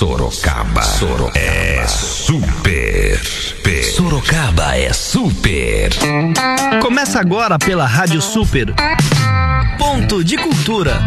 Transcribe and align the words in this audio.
Sorocaba. 0.00 0.82
Sorocaba 0.82 1.38
é 1.38 1.86
super. 1.86 3.20
Sorocaba 3.94 4.74
é 4.74 4.94
super. 4.94 5.90
Começa 6.80 7.20
agora 7.20 7.58
pela 7.58 7.84
Rádio 7.84 8.22
Super. 8.22 8.74
Ponto 9.76 10.24
de 10.24 10.38
Cultura. 10.38 10.98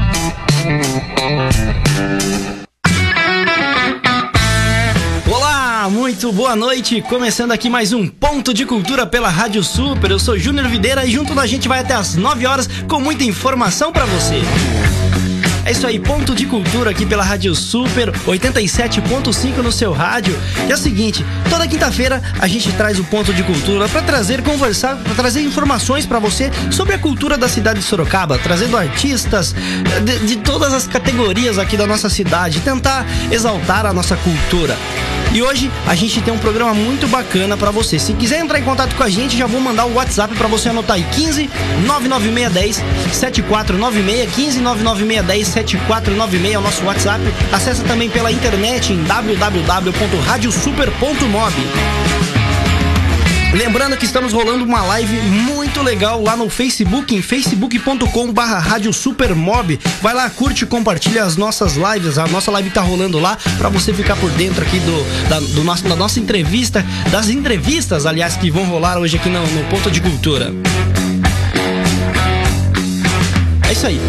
Olá, 5.25 5.89
muito 5.89 6.31
boa 6.31 6.55
noite. 6.55 7.01
Começando 7.01 7.51
aqui 7.51 7.71
mais 7.71 7.93
um 7.93 8.07
Ponto 8.07 8.53
de 8.53 8.63
Cultura 8.63 9.07
pela 9.07 9.29
Rádio 9.29 9.63
Super. 9.63 10.11
Eu 10.11 10.19
sou 10.19 10.37
Júnior 10.37 10.67
Videira 10.67 11.03
e 11.03 11.09
junto 11.09 11.33
da 11.33 11.47
gente 11.47 11.67
vai 11.67 11.79
até 11.79 11.95
as 11.95 12.13
9 12.13 12.45
horas 12.45 12.69
com 12.87 12.99
muita 12.99 13.23
informação 13.23 13.91
para 13.91 14.05
você. 14.05 14.43
É 15.65 15.71
isso 15.71 15.87
aí, 15.87 15.97
ponto 15.97 16.35
de 16.35 16.45
cultura 16.45 16.91
aqui 16.91 17.05
pela 17.05 17.23
Rádio 17.23 17.55
Super 17.55 18.11
87.5 18.11 19.57
no 19.57 19.71
seu 19.71 19.93
rádio. 19.93 20.37
E 20.67 20.71
é 20.71 20.75
o 20.75 20.77
seguinte, 20.77 21.25
toda 21.49 21.65
quinta-feira 21.65 22.21
a 22.39 22.47
gente 22.47 22.69
traz 22.73 22.99
o 22.99 23.03
ponto 23.05 23.33
de 23.33 23.43
cultura 23.43 23.87
para 23.87 24.01
trazer, 24.01 24.41
conversar, 24.41 24.97
para 24.97 25.15
trazer 25.15 25.41
informações 25.41 26.05
para 26.05 26.19
você 26.19 26.51
sobre 26.69 26.95
a 26.95 26.99
cultura 26.99 27.37
da 27.37 27.47
cidade 27.47 27.79
de 27.79 27.85
Sorocaba, 27.85 28.37
trazendo 28.37 28.75
artistas 28.75 29.55
de, 30.03 30.19
de 30.25 30.35
todas 30.35 30.73
as 30.73 30.85
categorias 30.85 31.57
aqui 31.57 31.77
da 31.77 31.87
nossa 31.87 32.09
cidade, 32.09 32.59
tentar 32.59 33.05
exaltar 33.31 33.85
a 33.85 33.93
nossa 33.93 34.17
cultura. 34.17 34.75
E 35.33 35.41
hoje 35.41 35.71
a 35.87 35.95
gente 35.95 36.21
tem 36.21 36.31
um 36.31 36.37
programa 36.37 36.75
muito 36.75 37.07
bacana 37.07 37.57
para 37.57 37.71
você. 37.71 37.97
Se 37.97 38.13
quiser 38.13 38.39
entrar 38.39 38.59
em 38.59 38.63
contato 38.63 38.93
com 38.95 39.01
a 39.01 39.09
gente, 39.09 39.35
já 39.35 39.47
vou 39.47 39.59
mandar 39.59 39.85
o 39.85 39.95
WhatsApp 39.95 40.35
para 40.35 40.47
você 40.47 40.69
anotar 40.69 40.95
aí 40.95 41.03
15 41.15 41.49
99610 41.87 42.75
7496 43.11 44.35
15 44.35 44.59
99610 44.59 45.52
7496 45.53 46.53
é 46.53 46.57
o 46.57 46.61
nosso 46.61 46.83
WhatsApp. 46.83 47.23
Acesse 47.51 47.83
também 47.83 48.09
pela 48.09 48.31
internet 48.31 48.91
em 48.91 49.03
www.radiosuper.mob. 49.03 51.53
Lembrando 53.53 53.95
que 53.95 54.05
estamos 54.05 54.33
rolando 54.33 54.65
uma 54.65 54.81
live 54.81 55.15
muito 55.21 55.83
legal 55.83 56.23
lá 56.23 56.35
no 56.35 56.49
Facebook, 56.49 57.15
em 57.15 57.21
facebook.com 57.21 58.33
barra 58.33 58.57
Rádio 58.57 58.91
Supermob. 58.91 59.79
Vai 60.01 60.15
lá, 60.15 60.27
curte, 60.27 60.65
compartilha 60.65 61.23
as 61.23 61.37
nossas 61.37 61.75
lives. 61.75 62.17
A 62.17 62.25
nossa 62.25 62.49
live 62.49 62.71
tá 62.71 62.81
rolando 62.81 63.19
lá 63.19 63.37
para 63.59 63.69
você 63.69 63.93
ficar 63.93 64.15
por 64.15 64.31
dentro 64.31 64.63
aqui 64.63 64.79
do, 64.79 65.29
da, 65.29 65.39
do 65.39 65.63
nosso, 65.63 65.83
da 65.83 65.95
nossa 65.95 66.19
entrevista, 66.19 66.83
das 67.11 67.29
entrevistas, 67.29 68.07
aliás, 68.07 68.35
que 68.35 68.49
vão 68.49 68.65
rolar 68.65 68.97
hoje 68.97 69.17
aqui 69.17 69.29
no, 69.29 69.45
no 69.45 69.65
Ponto 69.65 69.91
de 69.91 70.01
Cultura. 70.01 70.51
É 73.69 73.71
isso 73.71 73.85
aí. 73.85 74.01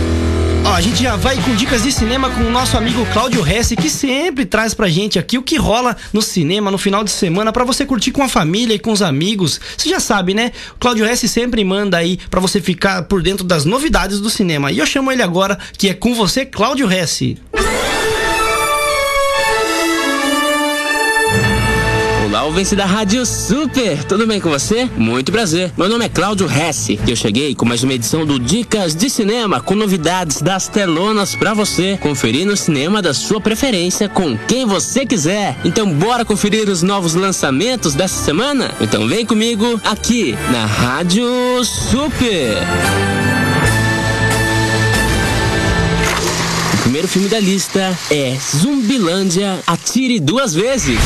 Ó, 0.64 0.72
a 0.72 0.80
gente 0.80 1.02
já 1.02 1.14
vai 1.14 1.36
com 1.42 1.54
dicas 1.54 1.82
de 1.82 1.92
cinema 1.92 2.30
com 2.30 2.40
o 2.40 2.50
nosso 2.50 2.76
amigo 2.76 3.04
Cláudio 3.12 3.46
Hesse, 3.46 3.76
que 3.76 3.90
sempre 3.90 4.46
traz 4.46 4.72
pra 4.72 4.88
gente 4.88 5.18
aqui 5.18 5.36
o 5.36 5.42
que 5.42 5.56
rola 5.56 5.94
no 6.12 6.22
cinema 6.22 6.70
no 6.70 6.78
final 6.78 7.04
de 7.04 7.10
semana 7.10 7.52
para 7.52 7.64
você 7.64 7.84
curtir 7.84 8.12
com 8.12 8.22
a 8.22 8.28
família 8.28 8.74
e 8.74 8.78
com 8.78 8.90
os 8.90 9.02
amigos. 9.02 9.60
Você 9.76 9.90
já 9.90 10.00
sabe, 10.00 10.32
né? 10.32 10.52
O 10.74 10.78
Cláudio 10.78 11.04
Hesse 11.04 11.28
sempre 11.28 11.62
manda 11.64 11.98
aí 11.98 12.18
para 12.30 12.40
você 12.40 12.60
ficar 12.60 13.02
por 13.02 13.22
dentro 13.22 13.44
das 13.44 13.64
novidades 13.66 14.20
do 14.20 14.30
cinema. 14.30 14.72
E 14.72 14.78
eu 14.78 14.86
chamo 14.86 15.12
ele 15.12 15.22
agora, 15.22 15.58
que 15.76 15.88
é 15.90 15.94
com 15.94 16.14
você, 16.14 16.46
Cláudio 16.46 16.90
Hesse. 16.90 17.38
Ouvinte 22.54 22.76
da 22.76 22.86
Rádio 22.86 23.26
Super! 23.26 24.04
Tudo 24.04 24.28
bem 24.28 24.40
com 24.40 24.48
você? 24.48 24.88
Muito 24.96 25.32
prazer. 25.32 25.72
Meu 25.76 25.88
nome 25.88 26.04
é 26.04 26.08
Cláudio 26.08 26.48
Hesse 26.48 27.00
e 27.04 27.10
eu 27.10 27.16
cheguei 27.16 27.52
com 27.52 27.66
mais 27.66 27.82
uma 27.82 27.92
edição 27.92 28.24
do 28.24 28.38
Dicas 28.38 28.94
de 28.94 29.10
Cinema 29.10 29.60
com 29.60 29.74
novidades 29.74 30.40
das 30.40 30.68
telonas 30.68 31.34
para 31.34 31.52
você 31.52 31.98
conferir 32.00 32.46
no 32.46 32.56
cinema 32.56 33.02
da 33.02 33.12
sua 33.12 33.40
preferência 33.40 34.08
com 34.08 34.38
quem 34.38 34.64
você 34.64 35.04
quiser. 35.04 35.56
Então, 35.64 35.92
bora 35.92 36.24
conferir 36.24 36.68
os 36.68 36.80
novos 36.80 37.16
lançamentos 37.16 37.92
dessa 37.92 38.22
semana? 38.22 38.72
Então, 38.80 39.08
vem 39.08 39.26
comigo 39.26 39.80
aqui 39.84 40.36
na 40.52 40.64
Rádio 40.64 41.26
Super! 41.64 42.58
O 46.72 46.82
primeiro 46.82 47.08
filme 47.08 47.28
da 47.28 47.40
lista 47.40 47.98
é 48.08 48.38
Zumbilândia 48.38 49.58
Atire 49.66 50.20
Duas 50.20 50.54
Vezes. 50.54 51.00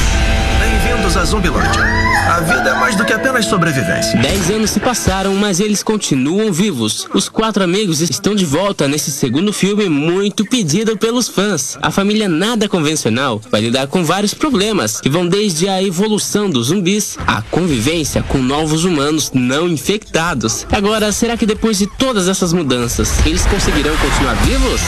Bem-vindos 1.08 1.34
a. 1.34 2.36
A 2.36 2.40
vida 2.40 2.68
é 2.68 2.74
mais 2.74 2.94
do 2.94 3.02
que 3.02 3.14
apenas 3.14 3.46
sobrevivência. 3.46 4.20
Dez 4.20 4.50
anos 4.50 4.70
se 4.70 4.78
passaram, 4.78 5.34
mas 5.34 5.58
eles 5.58 5.82
continuam 5.82 6.52
vivos. 6.52 7.08
Os 7.14 7.30
quatro 7.30 7.64
amigos 7.64 8.02
estão 8.02 8.34
de 8.34 8.44
volta 8.44 8.86
nesse 8.86 9.10
segundo 9.10 9.50
filme 9.50 9.88
muito 9.88 10.44
pedido 10.44 10.98
pelos 10.98 11.26
fãs. 11.26 11.78
A 11.80 11.90
família 11.90 12.28
nada 12.28 12.68
convencional 12.68 13.40
vai 13.50 13.62
lidar 13.62 13.86
com 13.86 14.04
vários 14.04 14.34
problemas, 14.34 15.00
que 15.00 15.08
vão 15.08 15.26
desde 15.26 15.66
a 15.66 15.82
evolução 15.82 16.50
dos 16.50 16.66
zumbis 16.66 17.16
à 17.26 17.40
convivência 17.40 18.22
com 18.22 18.38
novos 18.38 18.84
humanos 18.84 19.30
não 19.32 19.66
infectados. 19.66 20.66
Agora, 20.70 21.10
será 21.10 21.38
que 21.38 21.46
depois 21.46 21.78
de 21.78 21.86
todas 21.86 22.28
essas 22.28 22.52
mudanças, 22.52 23.24
eles 23.24 23.46
conseguirão 23.46 23.96
continuar 23.96 24.34
vivos? 24.44 24.82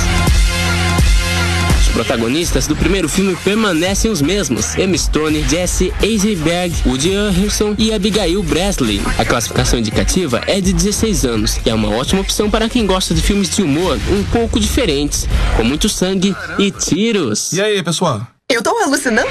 Protagonistas 1.92 2.66
do 2.66 2.76
primeiro 2.76 3.08
filme 3.08 3.36
permanecem 3.44 4.10
os 4.10 4.22
mesmos: 4.22 4.76
Emma 4.76 4.96
Stone, 4.96 5.42
Jesse 5.48 5.92
Eisenberg, 6.02 6.74
Woody 6.86 7.10
Harrelson 7.10 7.74
e 7.78 7.92
Abigail 7.92 8.42
Breslin. 8.42 9.02
A 9.18 9.24
classificação 9.24 9.78
indicativa 9.78 10.40
é 10.46 10.60
de 10.60 10.72
16 10.72 11.24
anos 11.24 11.60
e 11.64 11.70
é 11.70 11.74
uma 11.74 11.90
ótima 11.90 12.20
opção 12.20 12.50
para 12.50 12.68
quem 12.68 12.86
gosta 12.86 13.12
de 13.14 13.20
filmes 13.20 13.50
de 13.54 13.62
humor 13.62 13.98
um 14.10 14.22
pouco 14.24 14.58
diferentes, 14.60 15.26
com 15.56 15.64
muito 15.64 15.88
sangue 15.88 16.34
e 16.58 16.70
tiros. 16.70 17.52
E 17.52 17.60
aí, 17.60 17.82
pessoal? 17.82 18.26
Eu 18.48 18.62
tô 18.62 18.70
alucinando. 18.78 19.28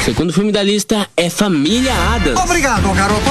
O 0.00 0.04
segundo 0.04 0.32
filme 0.32 0.50
da 0.50 0.62
lista 0.62 1.08
é 1.16 1.30
Família 1.30 1.92
Adams. 2.14 2.40
Obrigado, 2.40 2.92
garoto. 2.94 3.30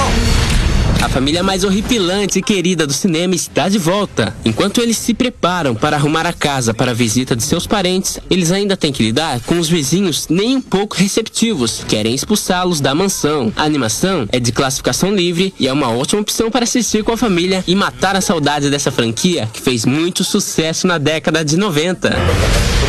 A 1.04 1.08
família 1.10 1.42
mais 1.42 1.64
horripilante 1.64 2.38
e 2.38 2.42
querida 2.42 2.86
do 2.86 2.92
cinema 2.94 3.34
está 3.34 3.68
de 3.68 3.76
volta. 3.76 4.34
Enquanto 4.42 4.80
eles 4.80 4.96
se 4.96 5.12
preparam 5.12 5.74
para 5.74 5.98
arrumar 5.98 6.24
a 6.24 6.32
casa 6.32 6.72
para 6.72 6.92
a 6.92 6.94
visita 6.94 7.36
de 7.36 7.42
seus 7.42 7.66
parentes, 7.66 8.18
eles 8.30 8.50
ainda 8.50 8.74
têm 8.74 8.90
que 8.90 9.02
lidar 9.02 9.38
com 9.40 9.58
os 9.58 9.68
vizinhos 9.68 10.28
nem 10.30 10.56
um 10.56 10.62
pouco 10.62 10.96
receptivos, 10.96 11.84
querem 11.86 12.14
expulsá-los 12.14 12.80
da 12.80 12.94
mansão. 12.94 13.52
A 13.54 13.64
animação 13.64 14.26
é 14.32 14.40
de 14.40 14.50
classificação 14.50 15.14
livre 15.14 15.52
e 15.60 15.68
é 15.68 15.72
uma 15.74 15.90
ótima 15.90 16.22
opção 16.22 16.50
para 16.50 16.64
assistir 16.64 17.04
com 17.04 17.12
a 17.12 17.18
família 17.18 17.62
e 17.66 17.74
matar 17.74 18.16
a 18.16 18.22
saudade 18.22 18.70
dessa 18.70 18.90
franquia 18.90 19.46
que 19.52 19.60
fez 19.60 19.84
muito 19.84 20.24
sucesso 20.24 20.86
na 20.86 20.96
década 20.96 21.44
de 21.44 21.58
90. 21.58 22.16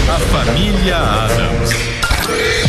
A 0.07 0.19
família 0.31 0.97
Adams. 0.97 2.64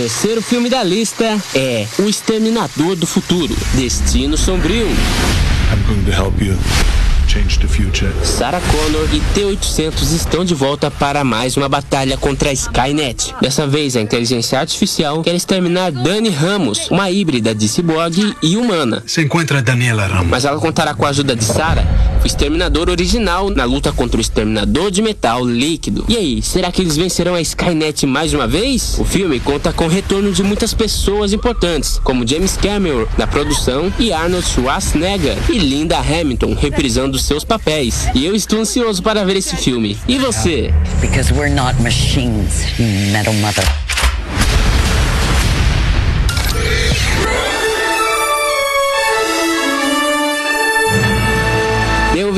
Terceiro 0.00 0.40
filme 0.40 0.70
da 0.70 0.82
lista 0.82 1.38
é 1.54 1.86
O 1.98 2.08
Exterminador 2.08 2.96
do 2.96 3.06
Futuro 3.06 3.54
Destino 3.74 4.34
Sombrio. 4.34 4.86
I'm 4.86 5.86
going 5.86 6.02
to 6.06 6.10
help 6.10 6.40
you. 6.40 6.56
Sarah 8.24 8.60
Connor 8.60 9.08
e 9.14 9.20
T-800 9.34 10.02
estão 10.16 10.44
de 10.44 10.52
volta 10.52 10.90
para 10.90 11.22
mais 11.22 11.56
uma 11.56 11.68
batalha 11.68 12.16
contra 12.16 12.50
a 12.50 12.52
Skynet. 12.52 13.32
Dessa 13.40 13.68
vez, 13.68 13.94
a 13.94 14.00
inteligência 14.00 14.58
artificial 14.58 15.22
quer 15.22 15.36
exterminar 15.36 15.92
Dani 15.92 16.28
Ramos, 16.28 16.88
uma 16.90 17.08
híbrida 17.08 17.54
de 17.54 17.68
ciborgue 17.68 18.34
e 18.42 18.56
humana. 18.56 19.04
Se 19.06 19.22
encontra 19.22 19.62
Daniela 19.62 20.08
Ramos. 20.08 20.26
Mas 20.26 20.44
ela 20.44 20.58
contará 20.58 20.92
com 20.92 21.06
a 21.06 21.10
ajuda 21.10 21.36
de 21.36 21.44
Sarah, 21.44 21.84
o 22.20 22.26
exterminador 22.26 22.90
original, 22.90 23.48
na 23.48 23.64
luta 23.64 23.92
contra 23.92 24.18
o 24.18 24.20
exterminador 24.20 24.90
de 24.90 25.00
metal 25.00 25.46
líquido. 25.46 26.04
E 26.08 26.16
aí, 26.16 26.42
será 26.42 26.72
que 26.72 26.82
eles 26.82 26.96
vencerão 26.96 27.36
a 27.36 27.40
Skynet 27.40 28.06
mais 28.06 28.34
uma 28.34 28.48
vez? 28.48 28.98
O 28.98 29.04
filme 29.04 29.38
conta 29.38 29.72
com 29.72 29.84
o 29.84 29.88
retorno 29.88 30.32
de 30.32 30.42
muitas 30.42 30.74
pessoas 30.74 31.32
importantes, 31.32 32.00
como 32.02 32.26
James 32.26 32.56
Cameron 32.56 33.06
na 33.16 33.28
produção 33.28 33.92
e 34.00 34.12
Arnold 34.12 34.44
Schwarzenegger 34.48 35.38
e 35.48 35.58
Linda 35.58 35.96
Hamilton 35.96 36.54
reprisando 36.54 37.19
seus 37.22 37.44
papéis. 37.44 38.08
E 38.14 38.24
eu 38.24 38.34
estou 38.34 38.60
ansioso 38.60 39.02
para 39.02 39.24
ver 39.24 39.36
esse 39.36 39.56
filme. 39.56 39.98
E 40.06 40.18
você? 40.18 40.72
Because 41.00 41.32
we're 41.32 41.54
not 41.54 41.80
machines, 41.82 42.64
you 42.78 42.86
metal 43.12 43.34
mother. 43.34 43.64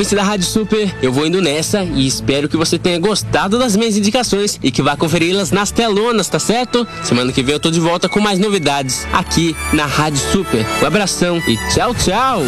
Ouvinte 0.03 0.15
da 0.15 0.23
Rádio 0.23 0.47
Super, 0.47 0.93
eu 1.01 1.13
vou 1.13 1.25
indo 1.27 1.39
nessa 1.39 1.83
e 1.83 2.07
espero 2.07 2.49
que 2.49 2.57
você 2.57 2.79
tenha 2.79 2.99
gostado 2.99 3.59
das 3.59 3.75
minhas 3.75 3.95
indicações 3.95 4.59
e 4.61 4.71
que 4.71 4.81
vá 4.81 4.97
conferi-las 4.97 5.51
nas 5.51 5.71
telonas, 5.71 6.27
tá 6.27 6.39
certo? 6.39 6.85
Semana 7.03 7.31
que 7.31 7.43
vem 7.43 7.53
eu 7.53 7.59
tô 7.59 7.69
de 7.69 7.79
volta 7.79 8.09
com 8.09 8.19
mais 8.19 8.39
novidades 8.39 9.07
aqui 9.13 9.55
na 9.71 9.85
Rádio 9.85 10.19
Super. 10.19 10.65
Um 10.81 10.85
abração 10.87 11.37
e 11.47 11.55
tchau, 11.71 11.93
tchau! 11.93 12.41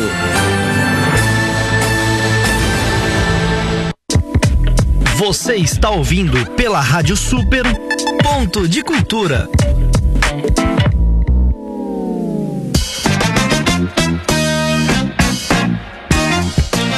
Você 5.17 5.55
está 5.55 5.91
ouvindo 5.91 6.45
pela 6.51 6.81
Rádio 6.81 7.15
Super 7.15 7.63
Ponto 8.21 8.67
de 8.67 8.83
Cultura. 8.83 9.49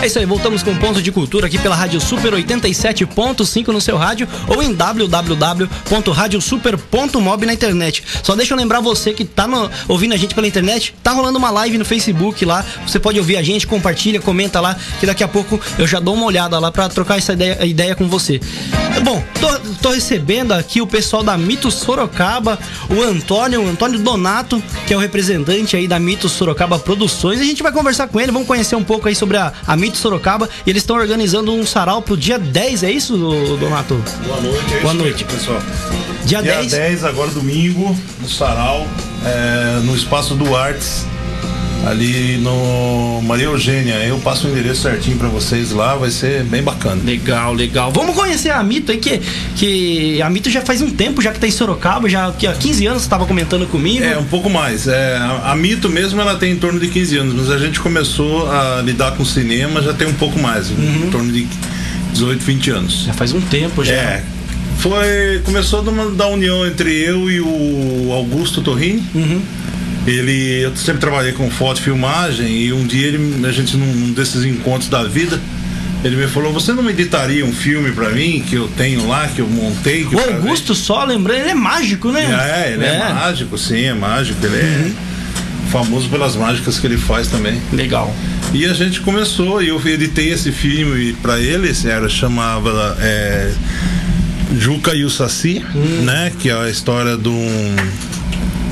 É 0.02 0.06
isso 0.06 0.20
aí, 0.20 0.26
voltamos 0.26 0.62
com 0.62 0.76
ponto 0.76 1.02
de 1.02 1.12
cultura 1.12 1.48
aqui 1.48 1.58
pela 1.58 1.76
Rádio 1.76 2.00
Super 2.00 2.32
87.5 2.34 3.68
no 3.70 3.82
seu 3.82 3.98
rádio 3.98 4.28
ou 4.48 4.62
em 4.62 4.72
www.radiosuper.mob 4.72 7.46
na 7.48 7.54
internet. 7.54 8.04
Só 8.22 8.36
deixa 8.36 8.54
eu 8.54 8.58
lembrar 8.58 8.80
você 8.80 9.12
que 9.12 9.26
tá 9.26 9.48
no- 9.48 9.68
ouvindo 9.88 10.14
a 10.14 10.18
gente 10.18 10.36
pela 10.36 10.46
internet, 10.48 10.94
tá 11.02 11.12
rolando 11.12 11.40
uma 11.40 11.50
live 11.50 11.80
no 11.80 11.86
Facebook 11.86 12.46
lá. 12.46 12.64
Você 12.88 13.00
pode 13.00 13.18
ouvir 13.18 13.38
a 13.38 13.44
gente, 13.44 13.66
compartilha, 13.66 14.22
comenta 14.22 14.60
lá, 14.62 14.78
que 15.00 15.06
daqui 15.08 15.24
a 15.24 15.28
pouco 15.28 15.60
eu 15.80 15.88
já 15.88 16.00
dou 16.00 16.14
uma 16.14 16.28
olhada 16.28 16.60
lá 16.60 16.72
pra 16.72 16.88
trocar 16.90 17.18
essa 17.18 17.34
ideia, 17.34 17.66
ideia 17.66 17.96
com 17.96 18.08
você. 18.08 18.40
Bom, 19.04 19.24
tô, 19.42 19.48
tô 19.82 19.90
recebendo 19.92 20.52
aqui 20.54 20.80
o 20.80 20.86
pessoal 20.88 21.24
da 21.24 21.36
Mitos 21.38 21.74
Sorocaba, 21.74 22.60
o 22.90 23.02
Antônio, 23.02 23.64
o 23.64 23.68
Antônio 23.70 23.98
Donato, 24.00 24.62
que 24.86 24.94
é 24.94 24.98
o 24.98 25.00
representante 25.00 25.76
aí 25.76 25.88
da 25.88 25.98
Mitos 26.00 26.32
Sorocaba 26.34 26.78
Produções. 26.80 27.42
A 27.42 27.44
gente 27.44 27.64
vai 27.64 27.72
conversar 27.72 28.08
com 28.08 28.20
ele, 28.22 28.32
vamos 28.32 28.48
conhecer 28.48 28.76
um 28.76 28.84
pouco 28.84 29.08
aí 29.08 29.16
sobre 29.16 29.38
a, 29.38 29.52
a 29.66 29.76
Mitos 29.88 30.02
Sorocaba. 30.02 30.50
E 30.66 30.70
eles 30.70 30.84
estão 30.84 30.98
organizando 30.98 31.54
um 31.54 31.66
sarau 31.66 32.02
pro 32.02 32.18
dia 32.18 32.38
10, 32.38 32.84
é 32.84 32.92
isso, 32.92 33.18
Donato? 33.58 33.96
Boa 34.26 34.42
noite, 34.42 34.74
é 34.74 34.80
Boa 34.82 34.94
noite. 34.94 35.24
mesmo, 35.24 35.40
pessoal. 35.40 35.62
Dia, 36.26 36.42
Dia 36.42 36.56
10. 36.56 36.72
10, 36.72 37.04
agora 37.06 37.32
domingo, 37.32 37.98
no 38.20 38.28
Sarau, 38.28 38.86
é, 39.26 39.80
no 39.84 39.96
Espaço 39.96 40.36
do 40.36 40.54
Artes, 40.56 41.06
ali 41.88 42.38
no 42.38 43.22
Maria 43.24 43.46
Eugênia. 43.46 43.96
Eu 44.06 44.18
passo 44.20 44.48
o 44.48 44.52
endereço 44.52 44.82
certinho 44.82 45.18
pra 45.18 45.28
vocês 45.28 45.72
lá, 45.72 45.96
vai 45.96 46.10
ser 46.12 46.44
bem 46.44 46.62
bacana. 46.62 47.02
Legal, 47.04 47.54
legal. 47.54 47.92
Vamos 47.92 48.16
conhecer 48.16 48.50
a 48.50 48.62
Mito 48.64 48.92
aí, 48.92 48.98
que, 48.98 49.20
que 49.56 50.22
a 50.22 50.30
Mito 50.30 50.50
já 50.50 50.62
faz 50.62 50.82
um 50.82 50.90
tempo, 50.90 51.22
já 51.22 51.32
que 51.32 51.40
tá 51.40 51.48
em 51.48 51.52
Sorocaba, 51.52 52.10
já 52.10 52.32
que 52.32 52.46
há 52.48 52.54
15 52.54 52.86
anos 52.88 53.04
você 53.04 53.10
tava 53.10 53.26
comentando 53.26 53.66
comigo. 53.68 54.04
É, 54.04 54.18
um 54.18 54.26
pouco 54.26 54.50
mais. 54.50 54.88
É, 54.88 55.18
a, 55.18 55.52
a 55.52 55.56
Mito 55.56 55.90
mesmo, 55.90 56.20
ela 56.22 56.36
tem 56.36 56.52
em 56.54 56.58
torno 56.58 56.80
de 56.80 56.88
15 56.88 57.18
anos, 57.18 57.34
mas 57.36 57.52
a 57.52 57.58
gente 57.58 57.80
começou 57.80 58.50
a 58.52 58.82
lidar 58.84 59.12
com 59.12 59.24
cinema 59.26 59.82
já 59.82 59.94
tem 59.94 60.08
um 60.08 60.14
pouco 60.14 60.40
mais, 60.40 60.70
em 60.70 61.10
torno 61.12 61.32
de 61.32 61.48
18, 62.14 62.44
20 62.44 62.70
anos. 62.72 63.04
Já 63.06 63.14
faz 63.14 63.34
um 63.34 63.42
tempo 63.42 63.84
já. 63.84 63.94
É. 63.94 64.24
Foi. 64.80 65.42
Começou 65.44 65.82
de 65.82 65.90
uma- 65.90 66.12
da 66.12 66.28
união 66.28 66.66
entre 66.66 66.92
eu 66.92 67.30
e 67.32 67.42
o 67.42 68.12
Augusto 68.14 68.62
Torrini. 68.62 69.04
Ele. 70.08 70.62
Eu 70.62 70.76
sempre 70.76 71.02
trabalhei 71.02 71.34
com 71.34 71.50
foto 71.52 71.80
e 71.80 71.84
filmagem 71.84 72.48
e 72.48 72.74
um 72.74 72.88
dia 72.88 73.08
ele, 73.08 73.46
a 73.46 73.52
gente, 73.52 73.76
num, 73.76 74.14
desses 74.14 74.46
encontros 74.46 74.90
da 74.90 75.04
vida, 75.04 75.40
ele 76.04 76.16
me 76.16 76.28
falou, 76.28 76.54
você 76.54 76.72
não 76.72 76.82
me 76.82 76.92
editaria 76.92 77.46
um 77.46 77.52
filme 77.52 77.92
pra 77.92 78.10
mim 78.10 78.44
que 78.48 78.56
eu 78.56 78.68
tenho 78.70 79.08
lá, 79.08 79.28
que 79.28 79.42
eu 79.42 79.48
montei? 79.48 80.06
Que 80.06 80.16
O 80.16 80.20
eu 80.20 80.26
gravei?" 80.26 80.36
Augusto, 80.36 80.74
só 80.74 81.04
lembrando, 81.04 81.42
ele 81.42 81.50
é 81.50 81.56
mágico, 81.56 82.12
né? 82.12 82.24
É, 82.66 82.74
ele 82.74 82.86
é, 82.86 83.14
mágico, 83.14 83.58
sim, 83.58 83.84
é 83.84 83.94
mágico. 83.94 84.44
Ele 84.46 84.56
é 84.56 84.92
famoso 85.72 86.08
pelas 86.10 86.36
mágicas 86.36 86.80
que 86.80 86.88
ele 86.88 86.98
faz 86.98 87.28
também. 87.28 87.62
Legal. 87.74 88.16
E 88.54 88.66
a 88.66 88.74
gente 88.74 89.02
começou, 89.02 89.62
e 89.62 89.68
eu 89.68 89.82
editei 89.86 90.32
esse 90.32 90.52
filme 90.54 91.14
pra 91.22 91.38
eles, 91.40 91.84
era, 91.84 92.08
chamava 92.08 92.98
é, 93.02 93.52
Juca 94.58 94.96
e 94.96 95.04
o 95.04 95.10
Saci, 95.10 95.66
né? 96.04 96.32
Que 96.40 96.50
é 96.50 96.54
a 96.54 96.70
história 96.70 97.18
de 97.18 97.28
um, 97.28 97.76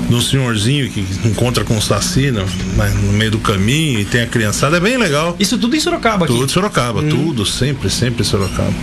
um 0.09 0.21
senhorzinho 0.21 0.89
que 0.89 1.03
encontra 1.25 1.63
com 1.63 1.77
o 1.77 1.81
Saci 1.81 2.31
no, 2.31 2.45
na- 2.77 2.89
no 2.89 3.13
meio 3.13 3.31
do 3.31 3.39
caminho 3.39 3.99
e 3.99 4.05
tem 4.05 4.21
a 4.21 4.27
criançada, 4.27 4.77
é 4.77 4.79
bem 4.79 4.97
legal. 4.97 5.35
Isso 5.39 5.57
tudo 5.57 5.75
em 5.75 5.79
Sorocaba 5.79 6.25
aqui. 6.25 6.33
Tudo 6.33 6.51
Sorocaba, 6.51 7.01
tudo, 7.03 7.45
sempre, 7.45 7.89
sempre 7.89 8.23
Sorocaba. 8.23 8.73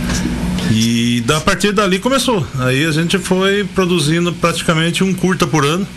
E 0.71 1.21
da 1.25 1.37
a 1.37 1.41
partir 1.41 1.71
dali 1.71 1.99
começou. 1.99 2.45
Aí 2.59 2.85
a 2.85 2.91
gente 2.91 3.17
foi 3.17 3.63
produzindo 3.75 4.31
praticamente 4.33 5.03
um 5.03 5.13
curta 5.13 5.45
por 5.47 5.65
ano. 5.65 5.87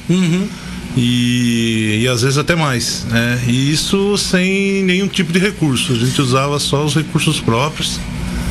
E, 0.96 2.00
e 2.02 2.08
às 2.08 2.22
vezes 2.22 2.38
até 2.38 2.54
mais. 2.56 3.04
Né? 3.10 3.40
E 3.46 3.70
isso 3.72 4.16
sem 4.16 4.82
nenhum 4.82 5.06
tipo 5.08 5.32
de 5.32 5.38
recurso. 5.38 5.92
A 5.92 5.96
gente 5.96 6.20
usava 6.20 6.58
só 6.58 6.84
os 6.84 6.94
recursos 6.94 7.38
próprios. 7.40 8.00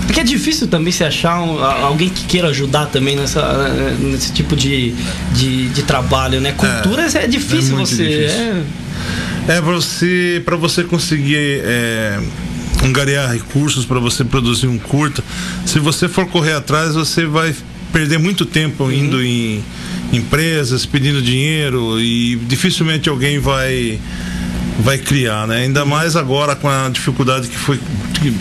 Porque 0.06 0.20
é 0.20 0.24
difícil 0.24 0.68
também 0.68 0.92
se 0.94 1.04
achar 1.04 1.42
um- 1.42 1.64
alguém 1.64 2.10
que 2.10 2.26
queira 2.26 2.50
ajudar 2.50 2.86
também 2.88 3.16
nessa, 3.16 3.40
eh, 3.42 3.96
nesse 4.00 4.32
tipo 4.32 4.56
de, 4.56 4.94
de, 5.34 5.70
de 5.70 5.84
trabalho, 5.84 6.40
né? 6.40 6.52
Cultura 6.52 7.08
é, 7.14 7.28
difícil 7.28 7.76
é 7.76 7.80
você. 7.80 7.96
difícil. 8.08 8.40
é- 8.40 8.64
É 9.48 9.62
você 9.62 10.42
para 10.44 10.56
você 10.56 10.84
conseguir 10.84 11.62
é, 11.64 12.20
angariar 12.84 13.32
recursos 13.32 13.86
para 13.86 14.00
você 14.00 14.24
produzir 14.24 14.68
um 14.68 14.78
curta. 14.80 15.24
Se 15.66 15.78
você 15.80 16.08
for 16.08 16.26
correr 16.28 16.54
atrás, 16.54 16.96
você 16.96 17.26
vai 17.26 17.54
perder 17.94 18.18
muito 18.18 18.46
tempo 18.46 18.92
indo 18.92 19.24
em 19.24 19.64
empresas 20.12 20.86
pedindo 20.86 21.22
dinheiro 21.22 22.00
e 22.00 22.36
dificilmente 22.48 23.08
alguém 23.10 23.40
vai 23.40 24.00
vai 24.80 24.98
criar, 24.98 25.48
né? 25.48 25.62
Ainda 25.64 25.86
mais 25.86 26.16
agora 26.16 26.56
com 26.56 26.68
a 26.68 26.90
dificuldade 26.90 27.48
que 27.48 27.56
foi 27.58 27.80
que, 28.20 28.34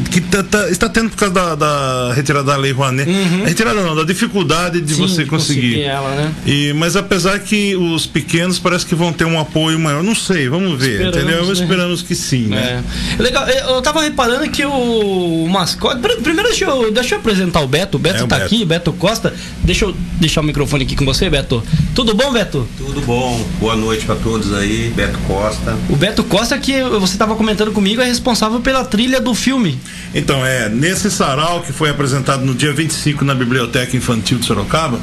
que, 0.00 0.20
tá- 0.20 0.42
tá- 0.42 0.68
está 0.70 0.88
tendo 0.88 1.10
por 1.10 1.16
causa 1.16 1.34
da, 1.34 1.54
da 1.54 2.12
retirada 2.14 2.44
da 2.44 2.56
lei 2.56 2.72
Rouanet. 2.72 3.08
A 3.42 3.46
retirada 3.46 3.82
não, 3.82 3.94
da 3.94 4.04
dificuldade 4.04 4.80
de 4.80 4.94
Sim, 4.94 5.00
você 5.02 5.24
de 5.24 5.30
conseguir. 5.30 5.60
conseguir 5.62 5.82
ela, 5.82 6.10
né? 6.14 6.32
E, 6.46 6.72
mas 6.74 6.96
apesar 6.96 7.38
que 7.40 7.74
os 7.76 8.06
pequenos 8.06 8.58
parece 8.58 8.86
que 8.86 8.94
vão 8.94 9.12
ter 9.12 9.24
um 9.24 9.38
apoio 9.38 9.78
maior, 9.78 10.02
não 10.02 10.14
sei, 10.14 10.48
vamos 10.48 10.78
ver, 10.78 10.92
Esperamos, 11.06 11.16
entendeu? 11.16 11.46
né? 11.46 11.52
Esperamos 11.52 12.02
que 12.02 12.14
sim, 12.14 12.46
né? 12.48 12.82
É. 13.18 13.22
Legal, 13.22 13.46
eu 13.48 13.80
tava 13.82 14.02
reparando 14.02 14.48
que 14.50 14.64
o 14.64 15.46
mascote. 15.48 16.00
Pr- 16.00 16.20
Primeiro 16.22 16.48
deixa 16.48 16.64
eu, 16.64 16.90
deixa 16.92 17.14
eu 17.14 17.18
apresentar 17.18 17.60
o 17.60 17.66
Beto. 17.68 17.96
O 17.96 18.00
Beto 18.00 18.20
É, 18.20 18.24
o 18.24 18.26
tá 18.28 18.36
Beto. 18.36 18.46
aqui, 18.46 18.64
Beto 18.64 18.92
Costa. 18.92 19.34
Deixa 19.62 19.84
eu 19.84 19.94
deixar 20.20 20.40
o 20.40 20.44
microfone 20.44 20.84
aqui 20.84 20.96
com 20.96 21.04
você, 21.04 21.28
Beto. 21.28 21.62
Tudo 21.94 22.14
bom, 22.14 22.32
Beto? 22.32 22.66
Tudo 22.78 23.00
bom? 23.02 23.44
Boa 23.60 23.76
noite 23.76 24.04
pra 24.04 24.14
todos 24.16 24.52
aí. 24.54 24.92
Beto 24.94 25.18
Costa. 25.26 25.76
O 25.88 25.96
Beto 25.96 26.22
Costa, 26.24 26.56
que 26.58 26.82
você 26.82 27.16
tava 27.16 27.34
comentando 27.34 27.72
comigo, 27.72 28.00
é 28.00 28.04
responsável 28.06 28.60
pela 28.60 28.84
trilha 28.84 29.20
do 29.20 29.34
filme. 29.34 29.78
Então, 30.14 30.44
é, 30.44 30.68
nesse 30.68 31.10
sarau 31.10 31.62
que 31.62 31.72
foi 31.72 31.90
apresentado 31.90 32.44
no 32.44 32.54
dia 32.54 32.72
25 32.72 33.24
na 33.24 33.34
Biblioteca 33.34 33.96
Infantil 33.96 34.38
de 34.38 34.44
Sorocaba, 34.44 35.00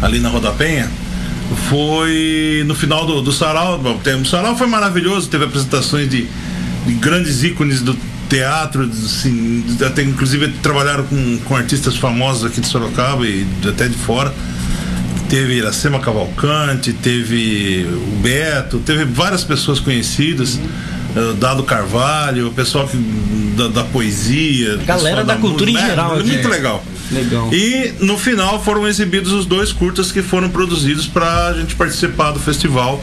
ali 0.00 0.18
na 0.18 0.28
Roda 0.28 0.50
Penha, 0.52 0.90
foi 1.68 2.64
no 2.66 2.74
final 2.74 3.06
do, 3.06 3.20
do 3.22 3.32
sarau. 3.32 3.80
O 3.80 4.24
sarau 4.24 4.56
foi 4.56 4.66
maravilhoso, 4.66 5.28
teve 5.28 5.44
apresentações 5.44 6.08
de, 6.08 6.26
de 6.86 6.94
grandes 6.94 7.42
ícones 7.42 7.82
do 7.82 7.96
teatro, 8.28 8.82
assim, 8.82 9.64
até 9.84 10.02
inclusive 10.02 10.48
trabalharam 10.62 11.04
com, 11.04 11.38
com 11.44 11.56
artistas 11.56 11.96
famosos 11.96 12.44
aqui 12.44 12.60
de 12.60 12.66
Sorocaba 12.66 13.26
e 13.26 13.46
até 13.66 13.88
de 13.88 13.96
fora. 13.96 14.32
Teve 15.28 15.54
Iracema 15.54 15.98
Cavalcante, 15.98 16.92
teve 16.92 17.84
o 17.84 18.20
Beto, 18.20 18.78
teve 18.78 19.04
várias 19.04 19.42
pessoas 19.42 19.80
conhecidas, 19.80 20.56
eh, 20.56 20.95
Dado 21.38 21.62
Carvalho, 21.62 22.48
o 22.48 22.52
pessoal 22.52 22.86
que, 22.86 22.96
da, 23.56 23.68
da 23.68 23.84
poesia. 23.84 24.76
Galera 24.84 25.24
pessoal 25.24 25.24
da 25.24 25.36
cultura 25.36 25.70
em 25.70 25.76
geral 25.76 26.16
É, 26.16 26.20
aqui. 26.20 26.28
muito 26.28 26.48
legal. 26.48 26.84
Legal. 27.10 27.48
E 27.54 27.92
no 28.00 28.18
final 28.18 28.62
foram 28.62 28.86
exibidos 28.86 29.32
os 29.32 29.46
dois 29.46 29.72
curtas 29.72 30.10
que 30.10 30.22
foram 30.22 30.48
produzidos 30.50 31.06
para 31.06 31.48
a 31.48 31.52
gente 31.54 31.74
participar 31.76 32.32
do 32.32 32.40
festival 32.40 33.02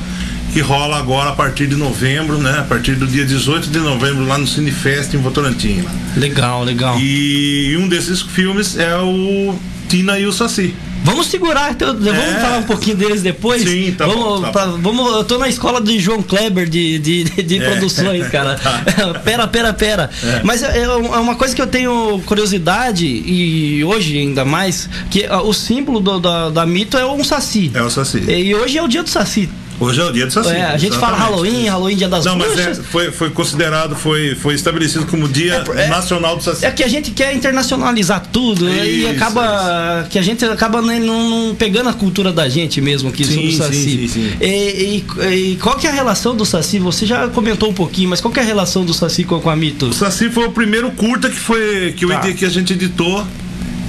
que 0.51 0.60
rola 0.60 0.98
agora 1.00 1.32
a 1.32 1.34
partir 1.34 1.65
de 1.65 1.75
novembro, 1.75 2.38
né? 2.38 2.60
A 2.60 2.63
partir 2.63 2.93
do 2.96 3.08
dia 3.08 3.25
18 3.25 3.70
de 3.70 3.79
novembro 3.79 4.27
lá 4.27 4.38
no 4.38 4.46
Cinefest 4.46 5.15
em 5.15 5.17
Votorantim. 5.20 5.84
Legal, 6.15 6.63
legal. 6.63 6.96
E 7.00 7.75
um 7.79 7.88
desses 7.88 8.22
filmes 8.22 8.77
é 8.77 8.96
o 8.98 9.55
Tina 9.89 10.20
e 10.20 10.27
o 10.27 10.32
Saci. 10.32 10.75
Vamos 11.03 11.27
segurar, 11.27 11.72
então, 11.72 11.93
vamos 11.95 12.07
É. 12.07 12.39
falar 12.39 12.57
um 12.60 12.63
pouquinho 12.63 12.95
deles 12.95 13.22
depois? 13.22 13.62
Sim, 13.63 13.93
tá 13.98 14.05
vamos, 14.05 14.24
bom, 14.24 14.41
tá 14.41 14.51
pra- 14.51 14.65
vamos, 14.67 15.12
eu 15.13 15.24
tô 15.25 15.38
na 15.38 15.50
escola 15.50 15.81
de 15.81 16.00
João 16.00 16.22
Kleber 16.24 16.67
de, 16.69 16.98
de, 17.00 17.24
de 17.25 17.57
É. 17.62 17.69
produções, 17.69 18.27
cara. 18.29 18.55
Tá. 18.63 19.19
pera, 19.24 19.48
pera, 19.48 19.74
pera. 19.74 20.10
Mas 20.43 20.63
é, 20.63 20.79
é 20.83 20.88
uma 20.89 21.36
coisa 21.36 21.53
que 21.55 21.62
eu 21.62 21.67
tenho 21.67 22.22
curiosidade, 22.25 23.05
e 23.05 23.83
hoje 23.83 24.17
ainda 24.17 24.45
mais, 24.45 24.89
que 25.12 25.25
o 25.27 25.51
símbolo 25.53 26.00
do- 26.00 26.19
da, 26.19 26.50
da 26.50 26.65
mito 26.65 26.98
é 26.98 27.05
um 27.05 27.24
saci. 27.24 27.72
É 27.74 27.81
o 27.81 27.89
Saci. 27.89 28.19
E 28.29 28.55
hoje 28.55 28.77
é 28.77 28.83
o 28.83 28.88
dia 28.88 29.03
do 29.03 29.10
saci. 29.10 29.50
Hoje 29.84 30.00
é 30.02 30.04
o 30.06 30.12
dia 30.12 30.25
do 30.25 30.32
Saci. 30.32 30.50
É, 30.52 30.63
a 30.66 30.78
gente 30.78 30.98
fala. 30.98 31.18
Halloween, 31.18 31.66
Halloween, 31.68 31.96
dia 31.96 32.08
das 32.10 32.25
Não, 32.25 32.38
mas 32.38 32.58
é, 32.58 32.63
bruxas. 32.66 32.86
foi, 32.86 33.12
foi 33.12 33.30
considerado, 33.30 33.96
foi, 33.96 34.36
foi 34.36 34.54
estabelecido 34.56 35.06
como 35.06 35.28
Dia 35.28 35.63
É, 35.75 35.82
é- 35.84 35.88
Nacional 35.88 36.38
do 36.38 36.44
Saci. 36.44 36.66
É 36.66 36.72
que 36.72 36.84
a 36.84 36.88
gente 36.88 37.12
quer 37.12 37.34
internacionalizar 37.36 38.24
tudo 38.32 38.66
né? 38.66 38.86
e 38.88 39.00
Isso, 39.02 39.10
acaba 39.12 40.08
que 40.10 40.18
a 40.18 40.22
gente 40.22 40.46
acaba 40.46 40.82
não, 40.82 41.00
não 41.48 41.56
pegando 41.56 41.90
a 41.90 41.94
cultura 41.94 42.32
da 42.32 42.48
gente 42.48 42.80
mesmo 42.82 43.10
aqui 43.10 43.25
Sim, 43.25 43.34
sobre 43.34 43.48
o 43.50 43.52
Saci. 43.58 43.74
sim, 43.84 44.08
sim. 44.08 44.32
E, 44.40 45.04
e- 45.25 45.52
e 45.52 45.56
qual 45.58 45.75
que 45.78 45.86
é 45.88 45.90
a 45.90 45.94
relação 45.94 46.36
do 46.36 46.46
Saci? 46.46 46.80
Você 46.80 47.06
já 47.06 47.28
comentou 47.28 47.70
um 47.70 47.74
pouquinho, 47.74 48.10
mas 48.10 48.22
qual 48.22 48.34
que 48.34 48.40
é 48.40 48.44
a 48.44 48.46
relação 48.46 48.86
do 48.86 48.94
Saci 48.94 49.24
com, 49.24 49.40
com 49.40 49.50
a 49.50 49.56
Mito? 49.56 49.88
O 49.88 49.94
Saci 49.94 50.30
foi 50.30 50.46
o 50.48 50.52
primeiro 50.52 50.92
curta 50.92 51.30
que 51.30 51.36
foi 51.36 51.94
que, 51.98 52.06
eu 52.06 52.10
Tá. 52.10 52.20
edi- 52.28 52.34
que 52.38 52.46
a 52.46 52.50
gente 52.50 52.74
editou 52.74 53.25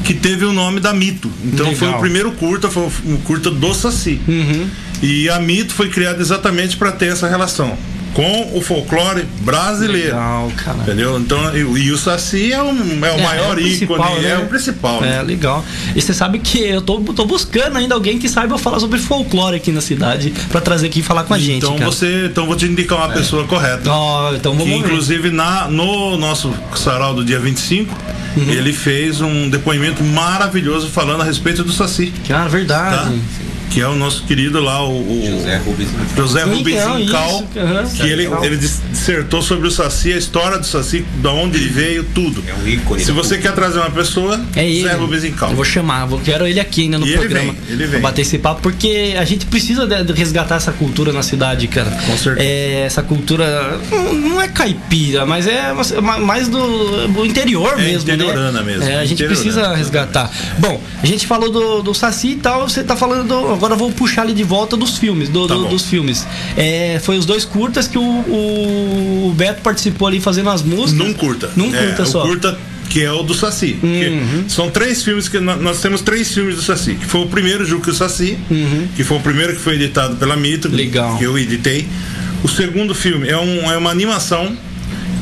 que 0.05 0.15
teve 0.15 0.45
o 0.45 0.53
nome 0.53 0.81
da 0.81 0.93
Mito. 0.93 1.31
Então 1.45 1.67
Legal. 1.67 1.75
foi 1.79 1.89
o 1.89 1.99
primeiro 1.99 2.33
curta, 2.33 2.69
foi 2.71 2.89
um 3.07 3.17
curta 3.19 3.51
do 3.51 3.75
Saci. 3.75 4.21
Uhum. 4.29 4.69
E 5.03 5.29
a 5.29 5.39
Mito 5.41 5.75
foi 5.75 5.89
criada 5.89 6.21
exatamente 6.21 6.77
para 6.77 6.93
ter 6.93 7.07
essa 7.13 7.29
relação. 7.29 7.77
com 8.15 8.57
o 8.57 8.61
folclore 8.63 9.25
brasileiro. 9.41 10.15
Legal, 10.15 10.53
cara. 10.57 10.79
Entendeu? 10.79 11.19
Então, 11.19 11.57
e, 11.57 11.59
e 11.87 11.91
o 11.91 11.99
Saci 11.99 12.53
é, 12.53 12.63
um, 12.63 13.05
é 13.05 13.11
o 13.11 13.19
É, 13.19 13.23
maior 13.23 13.59
é 13.59 13.63
o 13.63 13.67
ícone, 13.67 14.21
né? 14.23 14.31
é 14.31 14.39
o 14.39 14.47
principal. 14.47 15.01
né? 15.01 15.17
É, 15.19 15.23
legal. 15.23 15.65
E 15.97 16.01
você 16.01 16.15
sabe 16.15 16.39
que 16.39 16.59
eu 16.61 16.81
tô, 16.81 17.01
tô 17.01 17.25
buscando 17.25 17.77
ainda 17.77 17.93
alguém 17.93 18.17
que 18.17 18.29
saiba 18.29 18.57
falar 18.57 18.79
sobre 18.79 19.01
folclore 19.01 19.57
aqui 19.57 19.73
na 19.73 19.81
cidade 19.81 20.33
pra 20.49 20.61
trazer 20.61 20.87
aqui 20.87 21.01
e 21.01 21.03
falar 21.03 21.25
com 21.25 21.35
a 21.35 21.39
gente. 21.41 21.57
então 21.65 21.77
cara. 21.77 21.91
você, 21.91 22.27
então 22.27 22.47
vou 22.47 22.55
te 22.55 22.67
indicar 22.67 22.99
uma 22.99 23.09
pessoa 23.09 23.45
correta. 23.49 23.91
Ó, 23.91 24.33
então 24.33 24.53
Que, 24.53 24.59
vamos 24.59 24.73
ver. 24.75 24.87
inclusive 24.87 25.31
na, 25.31 25.67
no 25.67 26.17
nosso 26.17 26.55
sarau 26.77 27.15
do 27.15 27.25
dia 27.25 27.41
25, 27.41 27.93
Uhum. 28.37 28.51
ele 28.51 28.73
fez 28.73 29.21
um 29.21 29.49
depoimento 29.49 30.03
maravilhoso 30.03 30.89
falando 30.89 31.21
a 31.21 31.25
respeito 31.25 31.63
do 31.63 31.73
Saci. 31.73 32.13
Cara, 32.27 32.49
Tá? 32.97 33.13
Que 33.75 33.81
é 33.81 33.89
o 33.89 33.97
nosso 33.97 34.23
querido 34.23 34.61
lá, 34.61 34.87
o, 34.87 35.01
o 35.01 35.27
José 35.39 35.57
Rubens. 35.57 35.89
José 36.17 36.43
Rubens 36.45 36.77
Então, 36.81 37.01
Incal, 37.01 37.45
aham. 37.57 37.89
que 37.91 38.03
ele, 38.03 38.29
ele 38.43 38.57
dis- 38.57 38.81
dissertou 38.89 39.43
sobre 39.43 39.67
o 39.67 39.71
Saci, 39.71 40.13
a 40.13 40.17
história 40.17 40.59
do 40.61 40.65
Saci, 40.65 41.05
da 41.17 41.33
onde 41.33 41.57
ele 41.59 41.69
veio, 41.71 42.05
tudo. 42.15 42.45
É 42.47 42.55
um 42.55 42.69
ícone. 42.69 43.05
Se 43.05 43.11
você 43.11 43.37
quer 43.37 43.53
trazer 43.53 43.81
uma 43.81 43.91
pessoa, 43.91 44.41
É 44.55 44.65
ele. 44.65 44.83
José 44.83 44.95
Rubens 44.95 45.25
Incal. 45.25 45.51
Eu 45.51 45.57
vou 45.57 45.65
chamar, 45.65 46.07
vou, 46.07 46.21
quero 46.21 46.47
ele 46.47 46.61
aqui 46.61 46.83
ainda 46.83 46.99
no 47.01 47.05
E 47.07 47.11
ele 47.11 47.19
programa. 47.19 47.53
vem, 47.53 47.63
ele 47.69 47.87
vem. 47.89 48.01
Bater 48.01 48.23
esse 48.23 48.39
papo, 48.39 48.61
porque 48.63 49.17
a 49.19 49.25
gente 49.25 49.45
precisa 49.47 49.87
de, 49.89 50.05
de 50.05 50.13
resgatar 50.13 50.55
essa 50.55 50.71
cultura 50.71 51.13
na 51.13 51.25
cidade, 51.25 51.67
cara. 51.67 51.91
Com 52.07 52.17
certeza. 52.17 52.47
É, 52.49 52.83
essa 52.87 53.03
cultura 53.03 53.77
não, 54.13 54.41
é 54.41 54.47
caipira, 54.47 55.27
mas 55.27 55.49
é 55.49 55.73
ma- 56.01 56.19
mais 56.21 56.47
do, 56.47 57.09
do 57.09 57.27
interior 57.27 57.73
É 57.73 57.83
mesmo, 57.83 58.03
interiorana 58.03 58.53
né? 58.53 58.63
mesmo, 58.63 58.85
É, 58.85 58.99
a 59.01 59.05
gente 59.05 59.15
interiorana. 59.15 59.43
precisa 59.43 59.75
resgatar. 59.75 60.31
Bom, 60.61 60.81
a 61.03 61.07
gente 61.07 61.27
falou 61.27 61.51
do, 61.51 61.83
do 61.83 61.93
Saci 61.93 62.29
e 62.29 62.37
tal, 62.37 62.69
você 62.69 62.85
tá 62.85 62.95
falando 62.95 63.27
do, 63.27 63.64
agora 63.65 63.75
eu 63.75 63.79
vou 63.79 63.91
puxar 63.93 64.23
ali 64.23 64.33
de 64.35 64.43
volta 64.45 64.77
dos 64.77 64.99
filmes, 64.99 65.29
do- 65.29 65.47
Tá 65.49 65.55
do- 65.55 65.69
dos 65.69 65.85
filmes. 65.87 66.27
É, 66.57 67.01
foi 67.03 67.17
os 67.17 67.25
dois 67.25 67.45
curtas 67.45 67.89
que 67.89 67.97
o, 67.99 68.03
o 68.03 69.35
Beto 69.37 69.63
participou 69.63 70.09
ali 70.09 70.21
fazendo 70.21 70.51
as 70.51 70.63
músicas. 70.63 70.93
Num 71.07 71.13
curta. 71.15 71.51
Num 71.57 71.75
É, 71.75 71.87
curta 71.87 72.03
o 72.03 72.07
só. 72.07 72.23
curta 72.23 72.59
que 72.89 73.03
é 73.03 73.11
o 73.11 73.23
do 73.23 73.33
Saci. 73.35 73.79
Uhum. 73.83 74.45
São 74.49 74.71
três 74.71 75.03
filmes 75.03 75.27
que 75.29 75.41
nó- 75.41 75.57
nós 75.57 75.81
temos 75.81 76.01
três 76.03 76.33
filmes 76.33 76.57
do 76.57 76.63
Saci. 76.63 76.95
Que 76.95 77.07
foi 77.07 77.23
o 77.23 77.27
primeiro 77.27 77.65
Juca 77.65 77.89
e 77.91 77.93
o 77.93 77.95
Saci, 77.95 78.39
que 78.95 79.03
foi 79.03 79.17
o 79.17 79.21
primeiro 79.21 79.55
que 79.55 79.61
foi 79.61 79.75
editado 79.75 80.17
pela 80.17 80.37
Mito, 80.37 80.69
Uhum. 80.69 80.75
Legal. 80.75 81.17
que 81.17 81.25
eu 81.25 81.37
editei. 81.39 81.87
O 82.43 82.49
segundo 82.49 82.95
filme 82.95 83.29
é, 83.29 83.39
um- 83.39 83.73
é 83.73 83.77
uma 83.79 83.91
animação 83.91 84.55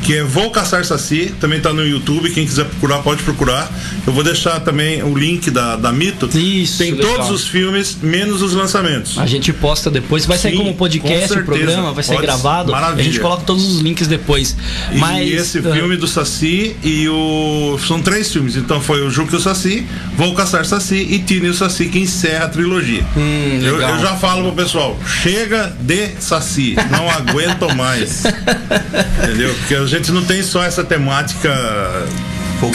que 0.03 0.17
é 0.17 0.25
Vou 0.25 0.51
Caçar 0.51 0.85
Saci, 0.85 1.33
também 1.41 1.61
tá 1.61 1.73
no 1.73 1.87
YouTube, 1.87 2.31
quem 2.31 2.45
quiser 2.45 2.65
procurar 2.65 2.99
pode 2.99 3.23
procurar. 3.23 3.71
Eu 4.07 4.13
vou 4.13 4.25
deixar 4.25 4.59
também 4.61 5.03
o 5.03 5.17
link 5.17 5.51
da, 5.51 5.77
da 5.77 5.93
Mito. 5.93 6.27
Isso, 6.37 6.79
Tem 6.79 6.93
legal. 6.93 7.13
todos 7.15 7.31
os 7.31 7.47
filmes, 7.47 7.97
menos 8.03 8.43
os 8.43 8.53
lançamentos. 8.53 9.17
A 9.19 9.27
gente 9.27 9.53
posta 9.53 9.91
depois, 9.91 10.27
vai 10.27 10.37
sair 10.37 10.53
Sim, 10.53 10.59
como 10.59 10.71
com 10.73 10.79
podcast 10.79 11.39
o 11.39 11.45
programa, 11.45 11.93
vai 11.93 12.03
ser 12.03 12.15
Pode- 12.15 12.27
gravado. 12.27 12.73
maravilha. 12.73 13.01
A 13.01 13.05
gente 13.05 13.21
coloca 13.21 13.45
todos 13.45 13.65
os 13.65 13.81
links 13.81 14.09
depois. 14.09 14.57
E 14.91 14.99
Mas 14.99 15.31
esse 15.31 15.59
ah, 15.59 15.73
filme 15.73 15.97
do 15.97 16.09
Saci 16.09 16.77
e 16.83 17.09
o. 17.09 17.79
São 17.87 18.03
três 18.03 18.33
filmes. 18.33 18.57
Então 18.57 18.81
foi 18.81 19.07
o 19.07 19.11
Juca 19.11 19.35
e 19.35 19.39
o 19.39 19.41
Saci, 19.41 19.87
Vou 20.17 20.35
Caçar 20.35 20.65
Saci 20.65 20.97
e 20.97 21.21
Tino 21.21 21.47
e 21.47 21.51
o 21.51 21.55
Saci 21.55 21.87
que 21.87 21.99
encerra 22.01 22.47
a 22.47 22.49
trilogia. 22.49 23.05
Hum, 23.17 23.61
eu, 23.63 23.81
eu 23.81 23.99
já 24.01 24.17
falo 24.17 24.43
pro 24.53 24.65
pessoal, 24.65 24.99
chega 25.23 25.75
de 25.81 26.09
Saci, 26.19 26.75
não 26.91 27.09
aguento 27.09 27.73
mais. 27.77 28.25
entendeu? 29.23 29.55
Porque 29.55 29.75
a 29.75 29.87
gente 29.99 30.13
não 30.13 30.25
tem 30.25 30.43
só 30.43 30.63
essa 30.63 30.83
temática 30.85 31.51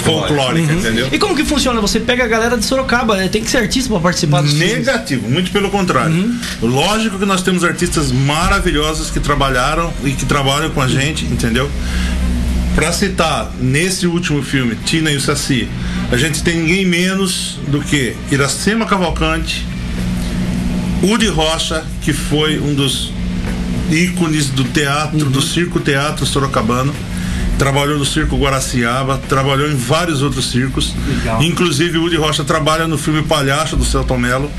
folclórica, 0.04 0.74
entendeu? 0.74 1.08
E 1.12 1.18
como 1.18 1.36
que 1.36 1.46
funciona? 1.46 1.80
Você 1.80 2.00
pega 2.00 2.24
a 2.26 2.28
galera 2.28 2.58
de 2.58 2.66
Sorocaba, 2.66 3.24
eh, 3.24 3.30
tem 3.30 3.42
que 3.44 3.50
ser 3.50 3.58
artista 3.60 3.90
pra 3.90 4.00
participar 4.00 4.42
dos 4.42 4.52
filmes. 4.54 4.86
Negativo, 4.86 5.30
muito 5.30 5.50
pelo 5.52 5.70
contrário. 5.70 6.14
Uhum. 6.14 6.38
Lógico 6.62 7.18
que 7.18 7.26
nós 7.26 7.42
temos 7.42 7.64
artistas 7.64 8.12
maravilhosos 8.12 9.10
que 9.10 9.20
trabalharam 9.20 9.94
e 10.04 10.12
que 10.12 10.26
trabalham 10.26 10.70
com 10.72 10.82
a 10.82 10.88
gente, 10.88 11.24
entendeu? 11.26 11.70
Pra 12.76 12.92
citar, 12.92 13.50
nesse 13.60 14.06
último 14.06 14.44
filme, 14.44 14.76
Tina 14.86 15.10
e 15.10 15.16
o 15.16 15.22
Saci, 15.22 15.68
a 16.12 16.18
gente 16.18 16.44
tem 16.44 16.58
ninguém 16.58 16.86
menos 16.86 17.58
do 17.70 17.80
que 17.82 18.14
Iracema 18.30 18.86
Cavalcante, 18.86 19.66
Udi 21.02 21.28
Rocha, 21.28 21.84
que 22.02 22.12
foi 22.14 22.60
um 22.60 22.74
dos 22.76 23.12
ícones 23.90 24.50
do 24.50 24.64
teatro, 24.66 25.18
Uhum. 25.26 25.32
do 25.32 25.42
circo 25.42 25.80
teatro 25.80 26.26
sorocabano. 26.26 26.94
Trabalhou 27.58 27.98
no 27.98 28.06
circo 28.06 28.38
Guaraciaba, 28.38 29.20
trabalhou 29.28 29.68
em 29.70 29.76
vários 29.76 30.22
outros 30.22 30.52
circos. 30.52 30.94
Legal. 31.08 31.42
Inclusive 31.42 31.98
o 31.98 32.04
Udi 32.04 32.16
Rocha 32.16 32.44
trabalha 32.44 32.88
no 32.88 32.98
filme 32.98 33.24
Palhaço 33.24 33.76
do 33.76 33.84
Celton 33.84 34.18
Mello. 34.18 34.52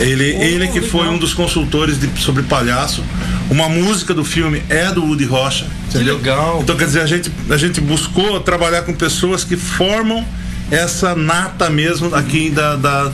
Ele, 0.00 0.24
ele 0.24 0.68
que 0.68 0.80
foi 0.80 1.06
um 1.08 1.18
dos 1.18 1.34
consultores 1.34 2.00
de- 2.00 2.08
sobre 2.20 2.42
palhaço. 2.42 3.04
Uma 3.50 3.68
música 3.68 4.12
do 4.14 4.24
filme 4.24 4.62
é 4.68 4.86
do 4.90 5.04
Woody 5.04 5.24
Rocha. 5.24 5.66
Entendeu? 5.88 6.16
legal. 6.16 6.60
Então 6.62 6.74
quer 6.76 6.86
dizer, 6.86 7.00
a 7.02 7.06
gente, 7.06 7.30
a 7.50 7.56
gente 7.56 7.80
buscou 7.80 8.40
trabalhar 8.40 8.82
com 8.82 8.92
pessoas 8.94 9.44
que 9.44 9.56
formam 9.56 10.26
essa 10.70 11.14
nata 11.14 11.68
mesmo 11.68 12.14
aqui 12.14 12.48
da, 12.50 12.76
da 12.76 13.12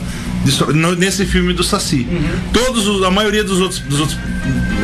nesse 0.97 1.25
filme 1.25 1.53
do 1.53 1.63
Saci. 1.63 2.07
Todos 2.53 2.87
os, 2.87 3.03
a 3.03 3.11
maioria 3.11 3.43
dos 3.43 3.59
outros, 3.59 3.79
dos 3.81 3.99
outros 3.99 4.17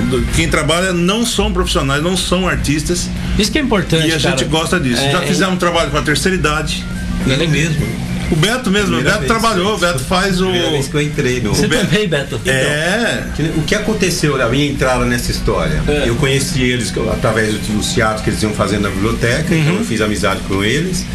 do- 0.10 0.22
quem 0.36 0.48
trabalha 0.50 0.94
não 0.94 1.26
são 1.26 1.52
profissionais, 1.52 2.02
não 2.04 2.16
são 2.18 2.48
artistas 2.48 3.10
Isso 3.40 3.52
que 3.52 3.58
é 3.58 3.62
importante, 3.62 4.08
e 4.08 4.14
a 4.14 4.20
cara. 4.20 4.38
gente 4.38 4.46
gosta 4.46 4.80
disso. 4.80 5.02
É, 5.02 5.12
Já 5.12 5.24
é- 5.24 5.28
fizemos 5.28 5.56
um 5.56 5.58
trabalho 5.58 5.90
com 5.92 5.98
a 5.98 6.02
terceira 6.02 6.36
idade. 6.38 6.84
Ele 7.26 7.48
mesmo. 7.48 8.06
O 8.32 8.36
Beto 8.36 8.72
mesmo, 8.72 8.88
o 8.88 8.94
Primeira 8.96 9.20
Beto 9.20 9.20
vez. 9.20 9.32
trabalhou, 9.42 9.76
o 9.76 9.78
Beto 9.78 10.00
faz 10.00 10.42
o. 10.42 10.46
Primeira 10.46 10.72
vez 10.72 10.88
que 10.88 10.96
eu 10.96 11.02
entrei 11.02 11.42
no. 11.42 11.54
Você 11.54 11.68
Beto- 11.68 11.86
também, 11.86 12.08
Beto. 12.08 12.42
É. 12.48 13.24
O 13.56 13.62
que 13.62 13.76
aconteceu 13.76 14.36
na 14.36 14.48
minha 14.50 14.66
entrada 14.68 15.06
nessa 15.06 15.30
história? 15.32 15.80
É. 15.88 16.10
Eu 16.10 16.16
conheci 16.16 16.62
eles 16.64 16.92
através 17.14 17.54
dos 17.56 17.94
teatros 17.94 18.24
que 18.24 18.32
eles 18.32 18.42
iam 18.42 18.52
fazendo 18.54 18.82
na 18.82 18.90
biblioteca, 18.90 19.56
então 19.56 19.74
Uhum. 19.74 19.80
eu 19.80 19.86
fiz 19.86 20.02
amizade 20.02 20.42
com 20.48 20.64
eles. 20.64 21.06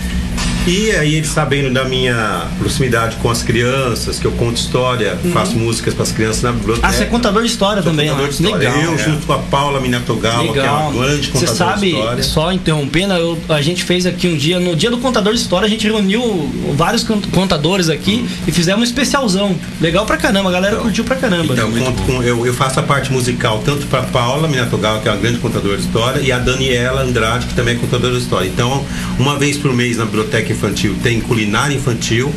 E 0.67 0.91
aí 0.93 1.15
eles 1.17 1.29
sabendo 1.31 1.73
da 1.73 1.85
minha 1.85 2.47
proximidade 2.59 3.17
com 3.17 3.31
as 3.31 3.43
crianças, 3.43 4.19
que 4.19 4.27
eu 4.27 4.33
conto 4.33 4.57
história, 4.59 5.19
faço 5.33 5.57
músicas 5.57 5.95
para 5.95 6.03
as 6.03 6.13
crianças 6.13 6.43
na 6.43 6.53
biblioteca. 6.53 6.87
Uhum. 6.87 6.93
Ah, 6.93 6.97
você 6.97 7.03
é 7.05 7.07
contador 7.07 7.43
de 7.43 7.49
história 7.49 7.83
Sou 7.83 7.91
também, 7.91 8.07
contador 8.09 8.27
lá. 8.27 8.31
de 8.37 8.43
história. 8.45 8.71
Legal. 8.71 8.93
Eu, 8.93 8.99
junto 8.99 9.27
com 9.27 9.33
a 9.33 9.39
Paula 9.39 9.81
Minatogawa, 9.81 10.53
que 10.53 10.59
é 10.59 10.71
uma 10.71 10.93
grande 10.93 11.29
Você 11.29 11.47
contadora 11.47 11.55
sabe, 11.57 11.81
de 11.91 11.97
história. 11.97 12.23
só 12.23 12.53
interrompendo, 12.53 13.15
eu- 13.15 13.39
a 13.49 13.63
gente 13.63 13.83
fez 13.83 14.05
aqui 14.07 14.29
um 14.29 14.37
dia, 14.37 14.61
no 14.61 14.77
dia 14.77 14.91
do 14.91 14.99
contador 14.99 15.33
de 15.33 15.41
história, 15.41 15.67
a 15.67 15.69
gente 15.69 15.87
reuniu 15.87 16.51
vários 16.77 17.03
con- 17.03 17.23
contadores 17.33 17.89
aqui 17.89 18.27
e 18.47 18.53
fizemos 18.53 18.83
um 18.83 18.85
especialzão. 18.85 19.57
Legal 19.81 20.05
pra 20.05 20.19
caramba, 20.19 20.51
a 20.51 20.53
galera 20.53 20.77
curtiu 20.77 21.05
pra 21.05 21.17
caramba. 21.17 21.55
Então, 21.55 21.75
eu, 21.75 21.85
conto 21.85 22.03
com- 22.03 22.23
eu, 22.23 22.47
eu 22.47 22.55
faço 22.55 22.79
a 22.79 22.83
parte 22.83 23.11
musical 23.11 23.63
tanto 23.65 23.87
para 23.87 24.03
Paula 24.03 24.47
Minatogawa, 24.47 25.01
que 25.01 25.09
é 25.09 25.11
uma 25.11 25.19
grande 25.19 25.39
contadora 25.39 25.79
de 25.79 25.85
história, 25.85 26.21
e 26.21 26.31
a 26.31 26.39
Daniela 26.39 27.03
Andrade, 27.03 27.47
que 27.47 27.55
também 27.55 27.75
é 27.75 27.79
contadora 27.79 28.13
de 28.13 28.21
história. 28.21 28.47
Então, 28.47 28.85
uma 29.19 29.39
vez 29.39 29.57
por 29.57 29.73
mês 29.73 29.97
na 29.97 30.05
biblioteca 30.05 30.50
infantil 30.53 30.95
tem 31.03 31.21
culinária 31.21 31.75
infantil 31.75 32.33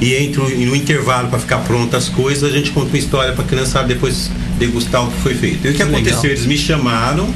e 0.00 0.14
entre 0.14 0.40
o- 0.40 0.66
no 0.66 0.74
intervalo 0.76 1.28
para 1.28 1.38
ficar 1.38 1.58
pronta 1.58 1.96
as 1.96 2.08
coisas, 2.08 2.44
a 2.50 2.54
gente 2.54 2.70
conta 2.70 2.88
uma 2.88 2.98
história 2.98 3.32
para 3.32 3.44
a 3.44 3.46
criançada 3.46 3.86
depois 3.88 4.30
degustar 4.58 5.04
o 5.06 5.10
que 5.10 5.20
foi 5.20 5.34
feito. 5.34 5.66
E 5.66 5.70
o 5.70 5.74
que 5.74 5.82
Legal. 5.82 6.00
aconteceu? 6.00 6.30
Eles 6.30 6.46
me 6.46 6.56
chamaram 6.58 7.28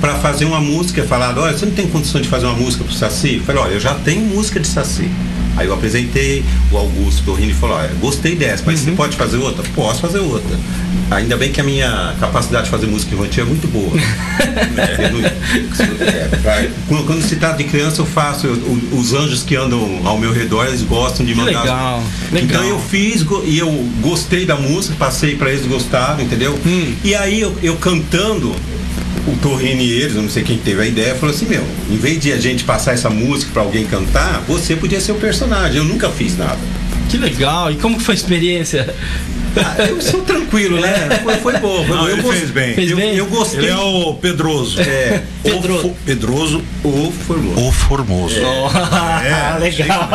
para 0.00 0.14
fazer 0.14 0.46
uma 0.46 0.60
música, 0.60 1.02
falaram, 1.04 1.42
olha, 1.42 1.56
você 1.56 1.66
não 1.66 1.72
tem 1.74 1.86
condição 1.86 2.20
de 2.20 2.28
fazer 2.28 2.46
uma 2.46 2.54
música 2.56 2.82
pro 2.84 2.92
Saci? 2.94 3.34
Eu 3.36 3.42
falei, 3.42 3.62
olha, 3.62 3.72
eu 3.74 3.80
já 3.80 3.94
tenho 3.94 4.22
música 4.22 4.58
de 4.58 4.66
Saci. 4.66 5.10
Aí 5.56 5.66
eu 5.66 5.74
apresentei, 5.74 6.44
o 6.70 6.76
Augusto 6.76 7.22
Torrini 7.24 7.52
falou, 7.52 7.76
olha, 7.76 7.90
gostei 8.00 8.34
dessa, 8.36 8.62
mas 8.66 8.80
você 8.80 8.92
pode 8.92 9.16
fazer 9.16 9.36
outra? 9.36 9.62
Posso 9.74 10.00
fazer 10.00 10.18
outra. 10.20 10.58
Ainda 11.10 11.36
bem 11.36 11.50
que 11.50 11.60
a 11.60 11.64
minha 11.64 12.14
capacidade 12.20 12.64
de 12.66 12.70
fazer 12.70 12.86
música 12.86 13.14
infantil 13.14 13.42
é 13.44 13.46
muito 13.46 13.66
boa. 13.68 13.90
É, 14.80 15.10
não- 15.10 15.20
é, 16.06 16.28
pra- 16.42 16.64
quando, 16.88 17.04
quando 17.06 17.22
se 17.22 17.36
trata 17.36 17.58
de 17.58 17.64
criança, 17.64 18.00
eu 18.00 18.06
faço. 18.06 18.46
eu- 18.46 18.78
os 18.92 19.12
anjos 19.12 19.42
que 19.42 19.54
andam 19.56 20.00
ao 20.04 20.18
meu 20.18 20.32
redor, 20.32 20.66
eles 20.66 20.82
gostam 20.82 21.24
de 21.26 21.34
mandar. 21.34 21.62
legal, 21.62 22.02
legal. 22.32 22.44
Então 22.62 22.64
eu 22.64 22.78
fiz 22.80 23.24
e 23.44 23.58
eu 23.58 23.70
gostei 24.00 24.46
da 24.46 24.56
música, 24.56 24.94
passei 24.98 25.36
pra 25.36 25.50
eles 25.50 25.66
gostaram, 25.66 26.22
entendeu? 26.22 26.58
Hum. 26.64 26.94
E 27.04 27.14
aí 27.14 27.40
eu, 27.40 27.54
eu 27.62 27.76
cantando, 27.76 28.54
o 29.26 29.36
Torrini 29.36 29.84
e 29.84 29.92
eles, 30.02 30.14
não 30.14 30.28
sei 30.28 30.42
quem 30.42 30.58
teve 30.58 30.82
a 30.82 30.86
ideia, 30.86 31.14
falou 31.14 31.34
assim: 31.34 31.46
Meu, 31.46 31.62
em 31.90 31.96
vez 31.96 32.20
de 32.20 32.32
a 32.32 32.38
gente 32.38 32.64
passar 32.64 32.92
essa 32.94 33.10
música 33.10 33.50
pra 33.52 33.62
alguém 33.62 33.84
cantar, 33.86 34.42
você 34.46 34.74
podia 34.76 35.00
ser 35.00 35.12
o 35.12 35.16
personagem. 35.16 35.76
Eu 35.78 35.84
nunca 35.84 36.08
fiz 36.10 36.36
nada. 36.36 36.58
Que 37.08 37.16
legal. 37.18 37.70
E 37.72 37.76
como 37.76 37.98
que 37.98 38.04
foi 38.04 38.14
a 38.14 38.16
experiência? 38.18 38.94
Ah, 39.56 39.82
eu 39.88 40.00
sou 40.00 40.20
tranquilo, 40.22 40.78
né? 40.80 41.20
Foi, 41.24 41.34
foi 41.38 41.58
bom. 41.58 41.84
Foi 41.84 41.96
Não, 41.96 42.02
bom. 42.04 42.08
eu 42.08 42.12
ele 42.12 42.22
gost- 42.22 42.38
fez 42.38 42.50
bem. 42.52 42.74
Fez 42.76 42.90
eu, 42.92 42.96
bem? 42.96 43.16
eu 43.16 43.26
gostei. 43.26 43.58
Ele 43.58 43.68
é 43.70 43.76
o 43.76 44.14
Pedroso. 44.14 44.80
É, 44.80 45.22
Pedro- 45.42 45.74
O 45.74 45.78
fo- 45.80 45.96
Pedroso, 46.06 46.62
o 46.84 47.12
Formoso. 47.26 47.60
o 47.66 47.72
Formoso. 47.72 48.36
Ah, 48.72 49.58
legal. 49.60 50.08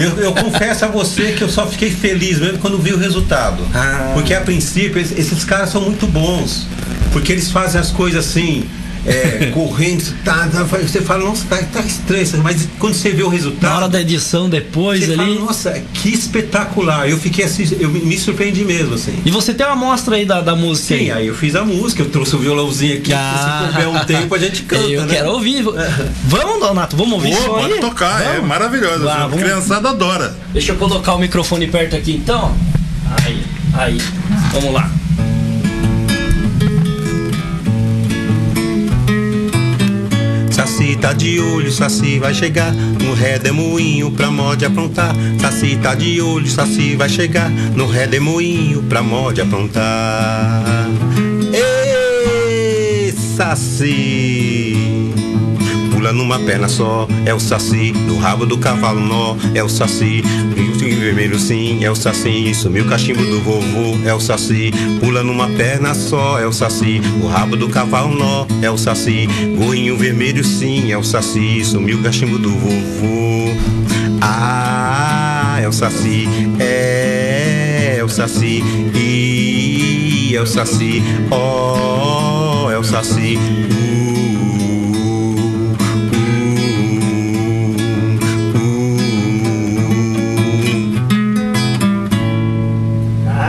Eu, 0.00 0.24
eu 0.24 0.32
confesso 0.32 0.86
a 0.86 0.88
você 0.88 1.32
que 1.32 1.42
eu 1.42 1.50
só 1.50 1.66
fiquei 1.66 1.90
feliz 1.90 2.38
mesmo 2.38 2.56
quando 2.58 2.78
vi 2.78 2.94
o 2.94 2.98
resultado. 2.98 3.62
Ah. 3.74 4.12
Porque 4.14 4.32
a 4.32 4.40
princípio 4.40 4.98
es- 4.98 5.12
esses 5.18 5.44
caras 5.44 5.68
são 5.68 5.82
muito 5.82 6.06
bons. 6.06 6.66
Porque 7.12 7.32
eles 7.32 7.50
fazem 7.50 7.80
as 7.80 7.90
coisas 7.90 8.26
assim. 8.26 8.64
é, 9.06 9.50
correndo, 9.54 10.04
tá, 10.24 10.48
tá, 10.52 10.64
você 10.64 11.00
fala, 11.00 11.24
nossa, 11.24 11.44
tá, 11.48 11.56
tá 11.72 11.80
estranho, 11.80 12.26
mas 12.42 12.68
quando 12.78 12.94
você 12.94 13.10
vê 13.10 13.22
o 13.22 13.28
resultado. 13.28 13.70
Na 13.70 13.76
hora 13.76 13.88
da 13.88 14.00
edição 14.02 14.50
depois 14.50 15.04
você 15.06 15.12
ali. 15.12 15.16
Fala, 15.34 15.46
nossa, 15.46 15.82
que 15.94 16.10
espetacular. 16.12 17.08
Eu 17.08 17.16
fiquei 17.16 17.44
assim, 17.44 17.64
eu 17.80 17.88
me 17.88 18.18
surpreendi 18.18 18.64
mesmo, 18.64 18.94
assim. 18.96 19.14
E 19.24 19.30
você 19.30 19.54
tem 19.54 19.64
uma 19.64 19.72
amostra 19.72 20.16
aí 20.16 20.26
da, 20.26 20.40
da 20.40 20.54
música 20.56 20.88
Sim, 20.96 21.04
aí? 21.04 21.12
aí 21.12 21.26
eu 21.28 21.34
fiz 21.34 21.54
a 21.54 21.64
música, 21.64 22.02
eu 22.02 22.10
trouxe 22.10 22.34
o 22.36 22.38
violãozinho 22.38 22.98
aqui, 22.98 23.12
Ah. 23.14 23.62
se 23.68 23.72
tiver 23.72 23.86
um 23.88 23.98
tempo 24.04 24.34
a 24.34 24.38
gente 24.38 24.62
canta. 24.68 24.84
Eu 24.88 25.06
né? 25.06 25.14
quero 25.14 25.30
ouvir. 25.30 25.62
Vamos, 26.28 26.60
Donato, 26.60 26.96
vamos 26.96 27.12
ouvir 27.14 27.30
Pô, 27.34 27.38
isso 27.40 27.54
aí? 27.54 27.68
pode 27.68 27.80
tocar, 27.80 28.20
é 28.20 28.32
Vamos. 28.34 28.48
maravilhosa. 28.48 29.04
Vá, 29.04 29.14
a 29.14 29.26
vamos- 29.28 29.40
criançada 29.42 29.88
adora. 29.90 30.36
Deixa 30.52 30.72
eu 30.72 30.76
colocar 30.76 31.14
o 31.14 31.18
microfone 31.18 31.66
perto 31.68 31.96
aqui 31.96 32.12
então. 32.12 32.54
Aí, 33.24 33.42
aí. 33.74 33.98
Vamos 34.52 34.74
lá. 34.74 34.90
Saci 40.78 40.94
tá 40.94 41.12
de 41.12 41.40
olho, 41.40 41.72
Saci 41.72 42.20
vai 42.20 42.32
chegar 42.32 42.72
no 42.72 43.12
redemoinho 43.12 44.12
pra 44.12 44.30
mod 44.30 44.64
aprontar. 44.64 45.12
Saci 45.40 45.76
tá 45.82 45.92
de 45.92 46.20
olho, 46.20 46.46
Saci 46.46 46.94
vai 46.94 47.08
chegar 47.08 47.50
no 47.50 47.84
redemoinho 47.84 48.84
pra 48.84 49.02
mod 49.02 49.40
aprontar. 49.40 50.88
Ê, 51.52 53.12
Saci! 53.36 54.67
Pula 55.98 56.12
numa 56.12 56.38
perna 56.38 56.68
só, 56.68 57.08
é 57.26 57.34
o 57.34 57.40
saci. 57.40 57.90
No 57.90 58.18
rabo 58.18 58.46
do 58.46 58.56
cavalo 58.56 59.00
nó, 59.00 59.36
é 59.52 59.64
o 59.64 59.68
saci. 59.68 60.22
Vermelho 60.78 61.36
sim, 61.40 61.82
é 61.82 61.90
o 61.90 61.94
saci. 61.96 62.54
Sumiu 62.54 62.84
o 62.84 62.88
cachimbo 62.88 63.20
do 63.24 63.40
vovô, 63.40 63.98
é 64.04 64.14
o 64.14 64.20
saci. 64.20 64.70
Pula 65.00 65.24
numa 65.24 65.48
perna 65.48 65.94
só, 65.94 66.38
é 66.38 66.46
o 66.46 66.52
saci. 66.52 67.00
O 67.20 67.26
rabo 67.26 67.56
do 67.56 67.68
cavalo 67.68 68.14
nó, 68.14 68.46
é 68.62 68.70
o 68.70 68.78
saci. 68.78 69.28
Gorrinho 69.56 69.96
vermelho 69.96 70.44
sim, 70.44 70.92
é 70.92 70.96
o 70.96 71.02
saci. 71.02 71.64
Sumiu 71.64 71.98
o 71.98 72.02
cachimbo 72.04 72.38
do 72.38 72.50
vovô. 72.50 73.52
Ah, 74.20 75.58
é 75.60 75.66
o 75.66 75.72
saci. 75.72 76.28
É, 76.60 77.96
é 77.98 78.04
o 78.04 78.08
saci. 78.08 78.62
E 78.94 80.32
é 80.36 80.40
o 80.40 80.46
saci. 80.46 81.02
Oh, 81.32 82.70
é 82.70 82.78
o 82.78 82.84
saci. 82.84 83.36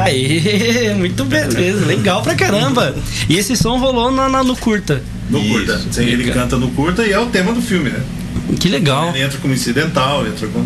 Aê, 0.09 0.93
muito 0.95 1.23
beleza, 1.25 1.85
legal 1.85 2.21
pra 2.21 2.35
caramba. 2.35 2.95
E 3.29 3.37
esse 3.37 3.55
som 3.55 3.77
rolou 3.77 4.11
na, 4.11 4.27
na- 4.29 4.43
no 4.43 4.55
curta. 4.55 5.01
No 5.29 5.39
curta. 5.47 5.79
Sim, 5.91 6.01
ele 6.03 6.17
legal. 6.17 6.33
canta 6.35 6.57
no 6.57 6.69
curta 6.71 7.05
e 7.05 7.11
é 7.11 7.19
o 7.19 7.27
tema 7.27 7.53
do 7.53 7.61
filme, 7.61 7.89
né? 7.89 7.99
Que 8.59 8.67
legal, 8.67 9.09
Ele 9.09 9.21
entra 9.23 9.37
como 9.37 9.53
incidental, 9.53 10.25
entra 10.25 10.47
com. 10.47 10.65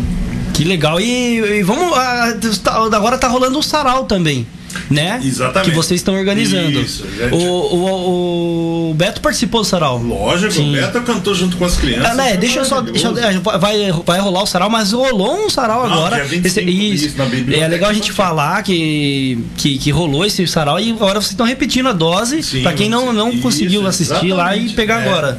que 0.54 0.64
legal. 0.64 0.98
E, 1.00 1.38
e 1.58 1.62
vamos. 1.62 1.92
ah, 1.96 2.34
tá- 2.62 2.76
agora 2.96 3.18
tá 3.18 3.28
rolando 3.28 3.58
o 3.58 3.62
sarau 3.62 4.04
também. 4.04 4.46
Né? 4.90 5.20
Exatamente. 5.24 5.70
Que 5.70 5.76
vocês 5.76 6.00
estão 6.00 6.14
organizando. 6.14 6.80
Isso, 6.80 7.04
gente. 7.16 7.32
o, 7.34 7.38
o, 7.38 8.90
o 8.90 8.94
Beto 8.94 9.20
participou 9.20 9.62
do 9.62 9.66
sarau. 9.66 9.98
Lógico, 10.02 10.52
Sim. 10.52 10.70
o 10.70 10.72
Beto 10.72 11.00
cantou 11.02 11.34
junto 11.34 11.56
com 11.56 11.64
as 11.64 11.76
crianças. 11.76 12.10
Ah, 12.10 12.14
né, 12.14 12.36
deixa 12.36 12.60
eu 12.60 12.64
só. 12.64 12.80
Deixa 12.80 13.08
eu- 13.08 13.40
vai, 13.58 13.90
vai 14.04 14.20
rolar 14.20 14.42
o 14.42 14.46
sarau, 14.46 14.68
mas 14.70 14.92
rolou 14.92 15.46
um 15.46 15.50
sarau 15.50 15.82
Ah, 15.82 15.92
agora. 15.92 16.16
dia 16.16 16.24
25, 16.24 16.68
Esse- 16.68 17.06
isso. 17.06 17.18
na 17.18 17.24
é 17.56 17.68
legal 17.68 17.90
a 17.90 17.94
gente 17.94 18.12
falar 18.12 18.62
que, 18.62 19.38
que, 19.56 19.78
que 19.78 19.90
rolou 19.90 20.24
esse 20.24 20.46
sarau 20.46 20.78
e 20.78 20.90
agora 20.90 21.20
vocês 21.20 21.30
estão 21.32 21.46
repetindo 21.46 21.88
a 21.88 21.92
dose 21.92 22.60
pra 22.62 22.72
quem 22.72 22.88
não, 22.88 23.12
não 23.12 23.30
isso, 23.30 23.42
conseguiu 23.42 23.86
assistir 23.86 24.32
lá 24.32 24.56
e 24.56 24.68
pegar 24.70 25.00
É. 25.02 25.08
agora. 25.08 25.38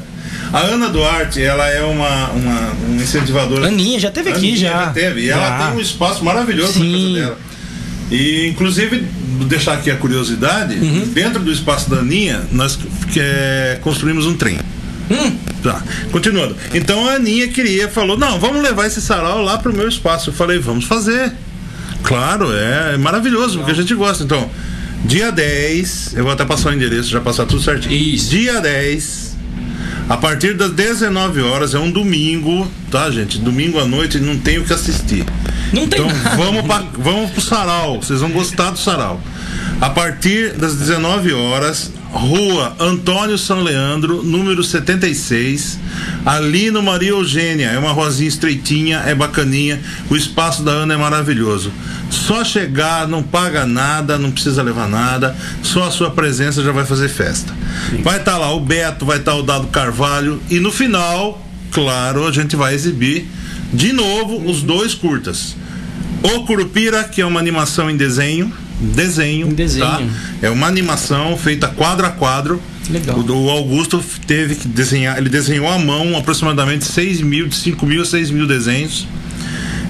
A 0.52 0.60
Ana 0.60 0.90
Duarte, 0.90 1.42
ela 1.42 1.68
é 1.68 1.82
uma, 1.84 2.30
uma, 2.30 2.60
uma 2.88 3.02
incentivadora. 3.02 3.68
Aninha 3.68 4.00
já 4.00 4.12
teve 4.12 4.30
aqui 4.30 4.40
Aninha 4.52 4.58
já. 4.58 4.88
teve. 4.88 5.22
E 5.22 5.28
Já. 5.28 5.36
ela 5.36 5.68
tem 5.68 5.78
um 5.78 5.82
espaço 5.82 6.24
maravilhoso 6.24 6.80
na 6.80 6.86
Sim. 6.86 6.92
casa 6.92 7.14
dela. 7.26 7.38
E 8.12 8.48
inclusive, 8.48 9.06
deixar 9.48 9.74
aqui 9.74 9.90
a 9.92 9.96
curiosidade, 9.98 10.76
Uhum. 10.76 11.08
dentro 11.14 11.40
do 11.42 11.52
espaço 11.52 11.90
da 11.90 11.98
Aninha, 11.98 12.42
nós 12.52 12.78
é, 13.18 13.78
construímos 13.82 14.26
um 14.26 14.36
trem. 14.36 14.58
Hum. 15.10 15.32
Tá, 15.62 15.84
continuando. 16.12 16.56
Então 16.74 17.08
a 17.08 17.14
Aninha 17.14 17.48
queria, 17.48 17.88
falou, 17.88 18.18
não, 18.18 18.40
vamos 18.40 18.62
levar 18.64 18.88
esse 18.88 19.02
sarau 19.02 19.42
lá 19.44 19.58
pro 19.58 19.74
meu 19.74 19.88
espaço. 19.88 20.30
Eu 20.30 20.34
falei, 20.34 20.58
vamos 20.60 20.86
fazer. 20.86 21.32
Claro, 22.04 22.52
é 22.54 22.98
maravilhoso, 22.98 23.58
porque 23.60 23.72
a 23.72 23.76
gente 23.76 23.94
gosta. 23.96 24.24
Então, 24.24 24.50
dia 25.04 25.32
10, 25.32 26.14
eu 26.16 26.24
vou 26.24 26.32
até 26.34 26.46
passar 26.46 26.70
o 26.70 26.74
endereço, 26.74 27.10
já 27.10 27.20
passar 27.20 27.46
tudo 27.46 27.62
certinho. 27.62 27.94
Isso. 27.94 28.30
Dia 28.30 28.60
10, 28.62 29.36
a 30.10 30.18
partir 30.18 30.54
das 30.56 30.72
19 30.72 31.42
horas, 31.42 31.74
é 31.74 31.80
um 31.80 31.90
domingo, 31.90 32.68
tá, 32.92 33.10
gente? 33.10 33.40
Domingo 33.40 33.80
à 33.80 33.86
noite 33.86 34.20
não 34.20 34.38
tem 34.38 34.60
o 34.60 34.64
que 34.64 34.74
assistir. 34.74 35.26
Não 35.76 35.88
tem 35.88 36.00
Então 36.00 36.08
nada. 36.18 36.38
vamos, 36.38 36.66
pra, 36.66 36.84
vamos 36.98 37.32
pro 37.32 37.42
sarau, 37.42 38.02
vocês 38.02 38.22
vão 38.22 38.32
gostar 38.32 38.72
do 38.72 38.80
sarau. 38.80 39.22
A 39.82 39.90
partir 39.90 40.54
das 40.54 40.76
19 40.78 41.34
horas, 41.34 41.92
Rua 42.12 42.74
Antônio 42.80 43.38
São 43.38 43.62
Leandro, 43.62 44.24
número 44.24 44.64
76, 44.64 45.78
ali 46.26 46.72
no 46.72 46.82
Maria 46.82 47.10
Eugênia. 47.10 47.68
É 47.68 47.78
uma 47.78 47.92
rosinha 47.92 48.30
estreitinha, 48.30 49.04
é 49.06 49.14
bacaninha. 49.14 49.82
O 50.10 50.16
espaço 50.16 50.64
da 50.64 50.72
Ana 50.72 50.94
é 50.94 50.98
maravilhoso. 50.98 51.74
Só 52.10 52.42
chegar, 52.46 53.06
não 53.06 53.22
paga 53.22 53.66
nada, 53.66 54.18
não 54.18 54.32
precisa 54.32 54.64
levar 54.64 54.88
nada, 54.88 55.36
só 55.62 55.84
a 55.84 55.92
sua 55.92 56.10
presença 56.12 56.64
já 56.64 56.72
vai 56.72 56.86
fazer 56.86 57.10
festa. 57.10 57.54
Vai 58.02 58.18
estar 58.18 58.38
lá 58.38 58.54
o 58.54 58.62
Beto, 58.62 59.06
vai 59.06 59.18
estar 59.18 59.36
o 59.36 59.44
Dado 59.44 59.68
Carvalho 59.68 60.40
e 60.50 60.60
no 60.60 60.72
final, 60.72 61.46
claro, 61.72 62.26
a 62.26 62.32
gente 62.32 62.56
vai 62.56 62.74
exibir 62.74 63.28
de 63.76 63.94
novo 63.94 64.50
os 64.50 64.62
dois 64.62 64.94
curtas. 64.94 65.56
O 66.24 66.46
Curupira, 66.46 67.04
que 67.04 67.22
é 67.22 67.26
uma 67.26 67.40
animação 67.40 67.90
em 67.90 67.98
desenho. 67.98 68.52
Desenho. 68.80 69.48
Em 69.48 69.54
desenho. 69.54 69.86
Tá? 69.86 70.02
É 70.42 70.50
uma 70.50 70.68
animação 70.68 71.38
feita 71.38 71.68
quadro 71.68 72.06
a 72.06 72.10
quadro. 72.10 72.62
Legal. 72.90 73.18
O 73.20 73.50
Augusto 73.50 74.04
teve 74.28 74.56
que 74.56 74.68
desenhar, 74.68 75.18
ele 75.18 75.30
desenhou 75.30 75.68
à 75.68 75.78
mão 75.78 76.16
aproximadamente 76.18 76.86
6 76.86 77.22
mil, 77.22 77.48
de 77.48 77.56
5 77.56 77.86
mil 77.86 78.02
a 78.02 78.06
6 78.06 78.32
mil 78.32 78.48
desenhos. 78.48 79.08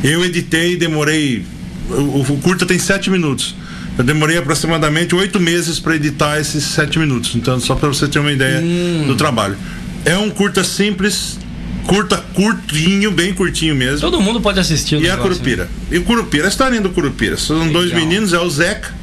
Eu 0.04 0.24
editei, 0.24 0.78
demorei. 0.78 1.44
O, 1.90 2.22
o 2.22 2.38
curta 2.42 2.66
tem 2.66 2.80
7 2.80 3.10
minutos. 3.10 3.56
Eu 3.98 4.04
demorei 4.04 4.38
aproximadamente 4.38 5.16
8 5.16 5.40
meses 5.40 5.80
para 5.80 5.96
editar 5.96 6.40
esses 6.40 6.64
7 6.66 7.00
minutos. 7.00 7.34
Então, 7.36 7.60
só 7.60 7.76
para 7.76 7.88
você 7.88 8.08
ter 8.08 8.20
uma 8.20 8.32
ideia 8.32 8.60
Hum. 8.62 9.06
do 9.08 9.16
trabalho. 9.16 9.58
É 10.04 10.18
um 10.18 10.30
curta 10.30 10.64
simples, 10.64 11.38
curta, 11.86 12.18
curtinho, 12.34 13.12
bem 13.12 13.34
curtinho 13.34 13.76
mesmo. 13.76 14.02
Todo 14.02 14.20
mundo 14.22 14.42
pode 14.42 14.60
assistir 14.60 14.96
o 14.96 15.02
E 15.02 15.10
a. 15.10 15.18
Curupira. 15.18 15.70
E 15.92 15.98
o 15.98 16.04
Curupira, 16.04 16.46
a 16.46 16.50
historinha 16.50 16.82
do 16.82 16.90
Curupira. 16.90 17.38
São 17.38 17.72
dois 17.72 17.90
Legal. 17.92 18.00
meninos, 18.06 18.34
é 18.34 18.40
o 18.40 18.50
Zeca, 18.50 18.94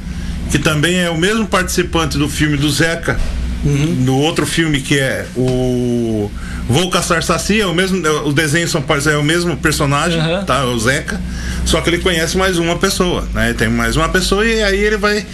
que 0.50 0.58
também 0.58 0.98
é 0.98 1.10
o 1.10 1.16
mesmo 1.16 1.46
participante 1.46 2.18
do 2.18 2.28
filme 2.28 2.56
do 2.56 2.70
Zeca, 2.70 3.18
Uhum. 3.64 3.94
no 4.00 4.16
outro 4.18 4.44
filme 4.44 4.80
que 4.80 4.98
é 4.98 5.24
o 5.36 6.28
Vou 6.68 6.90
Caçar 6.90 7.22
Saci, 7.22 7.60
é 7.60 7.66
o 7.66 7.72
mesmo, 7.72 8.04
é, 8.04 8.10
os 8.22 8.34
desenhos 8.34 8.72
são 8.72 8.84
é 9.08 9.16
o 9.16 9.22
mesmo 9.22 9.56
personagem, 9.56 10.20
Uhum. 10.20 10.44
tá? 10.44 10.64
O 10.64 10.76
Zeca, 10.80 11.20
só 11.64 11.80
que 11.80 11.88
ele 11.90 11.98
conhece 11.98 12.36
mais 12.36 12.58
uma 12.58 12.76
pessoa, 12.76 13.28
né? 13.32 13.54
Tem 13.56 13.68
mais 13.68 13.94
uma 13.96 14.08
pessoa 14.08 14.44
e 14.44 14.60
aí 14.64 14.80
ele 14.80 14.96
vai 14.96 15.24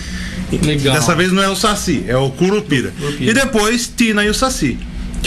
Legal. 0.62 0.94
Dessa 0.94 1.14
vez 1.14 1.30
não 1.32 1.42
é 1.42 1.48
o 1.48 1.56
Saci, 1.56 2.04
é 2.06 2.16
o 2.16 2.30
Curupira. 2.30 2.92
Curupira. 2.98 3.30
E 3.30 3.34
depois 3.34 3.90
Tina 3.94 4.24
e 4.24 4.28
o 4.28 4.34
Saci. 4.34 4.78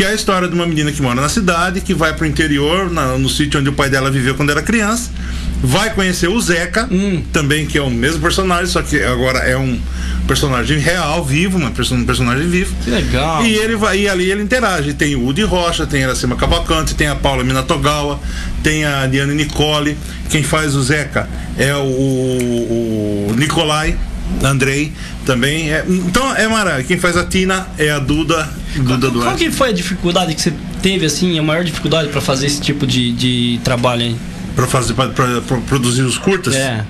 Que 0.01 0.05
é 0.05 0.09
a 0.09 0.15
história 0.15 0.47
de 0.47 0.55
uma 0.55 0.65
menina 0.65 0.91
que 0.91 0.99
mora 0.99 1.21
na 1.21 1.29
cidade, 1.29 1.79
que 1.79 1.93
vai 1.93 2.11
pro 2.11 2.25
interior, 2.25 2.89
na- 2.89 3.19
no 3.19 3.29
sítio 3.29 3.59
onde 3.59 3.69
o 3.69 3.73
pai 3.73 3.87
dela 3.87 4.09
viveu 4.09 4.33
quando 4.33 4.49
era 4.49 4.59
criança. 4.63 5.11
Vai 5.61 5.93
conhecer 5.93 6.27
o 6.27 6.41
Zeca, 6.41 6.87
Hum. 6.89 7.21
também 7.31 7.67
que 7.67 7.77
é 7.77 7.81
o 7.83 7.89
mesmo 7.91 8.19
personagem, 8.19 8.65
só 8.65 8.81
que 8.81 8.99
agora 9.03 9.37
é 9.41 9.55
um 9.55 9.79
personagem 10.27 10.79
real, 10.79 11.23
vivo, 11.23 11.59
uma 11.59 11.67
um 11.69 12.03
personagem 12.03 12.47
vivo. 12.49 12.73
Que 12.83 12.89
legal. 12.89 13.45
E 13.45 13.53
ele 13.53 13.75
vai, 13.75 13.99
e 13.99 14.09
ali 14.09 14.31
ele 14.31 14.41
interage. 14.41 14.95
Tem 14.95 15.13
o 15.13 15.23
Udi 15.27 15.43
Rocha, 15.43 15.85
tem 15.85 16.01
a 16.01 16.05
Iracema 16.07 16.35
Cavalcante, 16.35 16.95
tem 16.95 17.05
a 17.07 17.13
Paula 17.15 17.43
Minatogawa, 17.43 18.19
tem 18.63 18.83
a 18.83 19.05
Diane 19.05 19.35
Nicole. 19.35 19.95
Quem 20.31 20.41
faz 20.41 20.73
o 20.75 20.81
Zeca 20.81 21.29
é 21.59 21.75
o, 21.75 21.77
o, 21.81 23.27
o 23.29 23.35
Nicolai 23.37 23.95
Andrei 24.43 24.93
também. 25.25 25.71
É, 25.71 25.85
então 25.87 26.35
é 26.35 26.47
maravilha. 26.47 26.83
Quem 26.85 26.97
faz 26.97 27.15
a 27.17 27.23
Tina 27.25 27.67
é 27.77 27.89
a 27.91 27.99
Duda, 27.99 28.49
Duda 28.75 28.87
Qual, 28.87 28.99
qual 28.99 29.11
Duarte. 29.11 29.45
que 29.45 29.51
foi 29.51 29.69
a 29.69 29.73
dificuldade 29.73 30.33
que 30.35 30.41
você 30.41 30.53
teve, 30.81 31.05
assim, 31.05 31.37
a 31.37 31.43
maior 31.43 31.63
dificuldade 31.63 32.09
pra 32.09 32.21
fazer 32.21 32.47
esse 32.47 32.61
tipo 32.61 32.85
de, 32.87 33.11
de 33.11 33.59
trabalho 33.63 34.01
aí? 34.01 34.15
Para 34.55 34.67
fazer 34.67 34.93
pra, 34.93 35.07
pra- 35.09 35.41
pra 35.41 35.57
produzir 35.57 36.01
os 36.01 36.17
curtas. 36.17 36.55
É. 36.55 36.83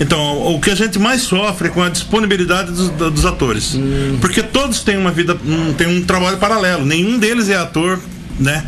Então, 0.00 0.54
o 0.54 0.58
que 0.60 0.70
a 0.70 0.74
gente 0.74 0.98
mais 0.98 1.22
sofre 1.22 1.68
é 1.68 1.70
com 1.70 1.82
a 1.82 1.88
disponibilidade 1.88 2.72
dos, 2.72 2.88
dos 2.90 3.24
atores. 3.26 3.74
Hum. 3.74 4.18
Porque 4.20 4.42
todos 4.42 4.80
têm 4.80 4.96
uma 4.96 5.10
vida, 5.12 5.36
um, 5.46 5.72
têm 5.74 5.86
um 5.86 6.02
trabalho 6.02 6.38
paralelo. 6.38 6.84
Nenhum 6.84 7.18
deles 7.18 7.48
é 7.48 7.56
ator 7.56 8.00
né? 8.40 8.64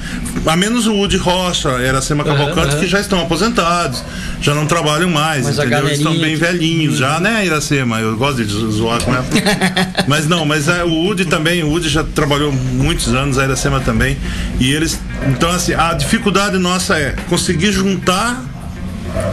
A 0.47 0.57
menos 0.57 0.87
o 0.87 0.93
Woody 0.95 1.17
Rocha, 1.17 1.69
era 1.71 2.01
Sema 2.03 2.23
Cavalcante, 2.25 2.69
aham. 2.75 2.81
que 2.81 2.87
já 2.87 3.01
estão 3.01 3.21
aposentados, 3.21 4.03
já 4.41 4.55
não 4.55 4.67
trabalham 4.67 5.09
mais, 5.11 5.45
Mas 5.45 5.59
entendeu? 5.59 5.87
Eles 5.87 5.99
estão 5.99 6.17
bem 6.19 6.37
velhinhos 6.37 6.97
já, 6.99 7.19
né, 7.19 7.45
Iracema? 7.47 7.99
Eu 8.01 8.17
gosto 8.17 8.45
de 8.45 8.53
zo- 8.53 8.71
zoar 8.71 9.03
com 9.03 9.13
ela. 9.15 9.25
mas 10.07 10.29
não, 10.29 10.45
mas 10.45 10.69
é, 10.69 10.85
o 10.85 10.91
Woody 10.93 11.25
também, 11.25 11.63
o 11.63 11.69
Woody 11.71 11.89
já 11.89 12.05
trabalhou 12.05 12.53
muitos 12.53 13.09
anos, 13.15 13.39
a 13.39 13.45
Iracema 13.45 13.81
também. 13.81 14.17
E 14.61 14.71
eles. 14.73 15.01
Então, 15.29 15.51
assim, 15.51 15.73
a 15.75 15.95
dificuldade 15.95 16.59
nossa 16.59 16.97
é 16.99 17.15
conseguir 17.29 17.73
juntar 17.73 18.43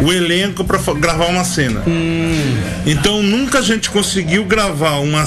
o 0.01 0.11
elenco 0.13 0.63
para 0.63 0.77
gravar 0.93 1.25
uma 1.25 1.43
cena. 1.43 1.81
Então 2.85 3.21
nunca 3.23 3.59
a 3.59 3.61
gente 3.61 3.89
conseguiu 3.89 4.45
gravar 4.45 4.99
uma, 4.99 5.23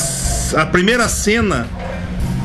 a 0.56 0.66
primeira 0.66 1.08
cena 1.08 1.66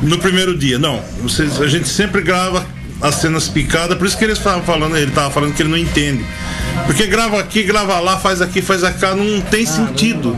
no 0.02 0.18
primeiro 0.18 0.56
dia. 0.56 0.78
Não, 0.78 1.00
vocês, 1.22 1.60
a 1.60 1.66
gente 1.66 1.88
sempre 1.88 2.22
grava 2.22 2.66
as 3.00 3.16
cenas 3.16 3.48
picadas, 3.48 3.96
por 3.96 4.06
isso 4.06 4.16
que 4.16 4.24
eles 4.24 4.38
estavam 4.38 4.62
falando, 4.62 4.96
ele 4.96 5.10
tava 5.10 5.30
falando 5.30 5.54
que 5.54 5.62
ele 5.62 5.70
não 5.70 5.78
entende. 5.78 6.24
Porque 6.86 7.06
grava 7.06 7.38
aqui, 7.38 7.62
grava 7.62 7.98
lá, 8.00 8.18
faz 8.18 8.42
aqui, 8.42 8.60
faz 8.60 8.82
cá, 8.98 9.14
não 9.14 9.40
tem 9.40 9.64
sentido. 9.64 10.36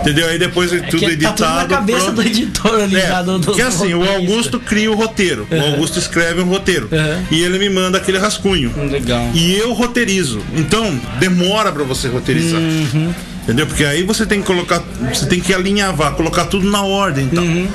Entendeu? 0.00 0.28
Aí 0.28 0.38
depois 0.38 0.72
é 0.72 0.80
tudo 0.80 0.98
que 1.00 1.12
editado. 1.12 1.36
tá 1.36 1.46
tudo 1.46 1.56
na 1.56 1.76
cabeça 1.76 1.98
pronto. 2.00 2.14
do 2.16 2.22
editor 2.22 2.80
ali, 2.82 2.96
É, 2.96 3.08
já 3.08 3.22
do, 3.22 3.38
do 3.38 3.46
porque 3.46 3.62
assim, 3.62 3.94
o. 3.94 4.02
Augusto 4.04 4.60
cria 4.60 4.90
o 4.90 4.94
roteiro. 4.94 5.46
O 5.50 5.60
Augusto 5.72 5.98
escreve 5.98 6.42
um 6.42 6.46
roteiro. 6.46 6.88
Uhum. 6.92 7.24
E 7.30 7.42
ele 7.42 7.58
me 7.58 7.70
manda 7.70 7.96
aquele 7.98 8.18
rascunho. 8.18 8.72
Legal. 8.90 9.30
E 9.32 9.54
eu 9.54 9.72
roteirizo. 9.72 10.40
Então, 10.54 10.98
demora 11.18 11.72
pra 11.72 11.84
você 11.84 12.08
roteirizar. 12.08 12.60
Uhum. 12.60 13.14
Entendeu? 13.44 13.66
Porque 13.66 13.84
aí 13.84 14.02
você 14.02 14.24
tem 14.24 14.40
que 14.40 14.46
colocar, 14.46 14.82
você 15.12 15.26
tem 15.26 15.38
que 15.38 15.52
alinhavar, 15.52 16.14
colocar 16.14 16.46
tudo 16.46 16.68
na 16.70 16.82
ordem, 16.82 17.26
então. 17.26 17.44
Uhum. 17.44 17.68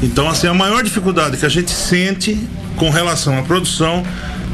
Então, 0.00 0.28
assim, 0.28 0.46
a 0.46 0.54
maior 0.54 0.82
dificuldade 0.84 1.36
que 1.36 1.44
a 1.44 1.48
gente 1.48 1.72
sente 1.72 2.38
com 2.76 2.88
relação 2.88 3.36
à 3.36 3.42
produção 3.42 4.04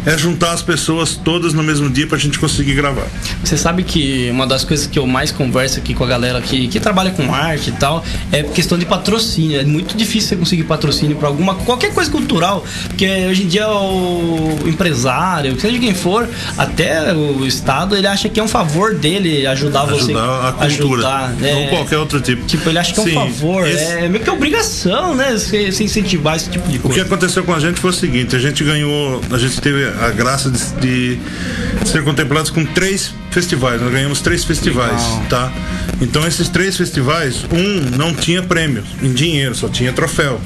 é 0.07 0.17
juntar 0.19 0.53
as 0.53 0.63
pessoas 0.63 1.17
todas 1.17 1.53
no 1.55 1.63
mesmo 1.63 1.89
dia 1.91 2.07
pra 2.07 2.19
gente 2.19 2.39
conseguir 2.39 2.75
gravar. 2.75 3.07
Você 3.43 3.57
sabe 3.57 3.83
que 3.83 4.29
uma 4.31 4.47
das 4.47 4.65
coisas 4.65 4.87
que 4.87 4.99
eu 4.99 5.07
mais 5.07 5.31
converso 5.33 5.79
aqui 5.79 5.95
com 5.95 6.05
a 6.05 6.07
galera 6.07 6.41
que, 6.41 6.69
que 6.69 6.79
trabalha 6.81 7.11
com 7.11 7.33
arte 7.35 7.71
e 7.71 7.73
tal 7.73 8.05
é 8.33 8.43
questão 8.43 8.79
de 8.79 8.85
patrocínio. 8.85 9.61
É 9.61 9.65
muito 9.65 9.97
difícil 9.97 10.31
você 10.31 10.37
conseguir 10.37 10.65
patrocínio 10.65 11.17
para 11.17 11.29
alguma 11.29 11.55
qualquer 11.55 11.93
coisa 11.95 12.11
cultural, 12.11 12.65
porque 12.89 13.07
hoje 13.31 13.45
em 13.45 13.47
dia 13.49 13.69
o 13.69 14.59
empresário, 14.67 15.59
seja 15.59 15.79
quem 15.79 15.95
for, 15.95 16.29
até 16.59 17.13
o 17.15 17.45
estado, 17.47 17.97
ele 17.97 18.07
acha 18.07 18.29
que 18.29 18.39
é 18.39 18.43
um 18.43 18.49
favor 18.49 18.95
dele 18.95 19.47
ajudar, 19.47 19.85
você 19.87 20.13
Ajudar 20.13 20.49
a 20.49 20.53
cultura. 20.53 21.09
ajudar, 21.09 21.29
né? 21.41 21.55
Ou 21.55 21.69
qualquer 21.69 21.99
outro 21.99 22.21
tipo. 22.21 22.45
Tipo, 22.47 22.69
ele 22.69 22.79
acha 22.79 22.93
que 22.93 23.01
é 23.01 23.03
um 23.03 23.07
Sim, 23.07 23.15
favor, 23.15 23.67
esse- 23.67 23.85
é 23.85 24.09
meio 24.09 24.23
que 24.23 24.31
obrigação, 24.31 25.15
né? 25.15 25.33
Você 25.33 25.71
você 25.73 25.85
incentivar 25.85 26.37
esse 26.37 26.51
tipo 26.51 26.69
de 26.69 26.77
O 26.79 26.81
que 26.83 26.87
coisa. 26.89 27.03
aconteceu 27.03 27.43
com 27.45 27.55
a 27.55 27.61
gente 27.61 27.81
foi 27.81 27.91
o 27.91 27.93
seguinte: 27.93 28.37
a 28.37 28.39
gente 28.39 28.63
ganhou, 28.65 29.21
a 29.31 29.39
gente 29.39 29.61
teve 29.61 29.85
a 30.01 30.11
graça 30.11 30.51
de, 30.51 31.17
de 31.17 31.19
ser 31.89 32.03
contemplados 32.05 32.51
com 32.51 32.65
três 32.65 33.13
festivais. 33.31 33.81
Nós 33.81 33.93
ganhamos 33.93 34.21
três 34.21 34.45
festivais, 34.45 35.03
Legal. 35.03 35.27
tá? 35.29 35.53
Então 36.01 36.27
esses 36.27 36.49
três 36.49 36.77
festivais, 36.77 37.45
um 37.53 37.97
não 37.97 38.15
tinha 38.15 38.43
prêmio 38.43 38.83
em 39.03 39.13
dinheiro, 39.13 39.55
só 39.55 39.69
tinha 39.69 39.93
troféu. 39.93 40.41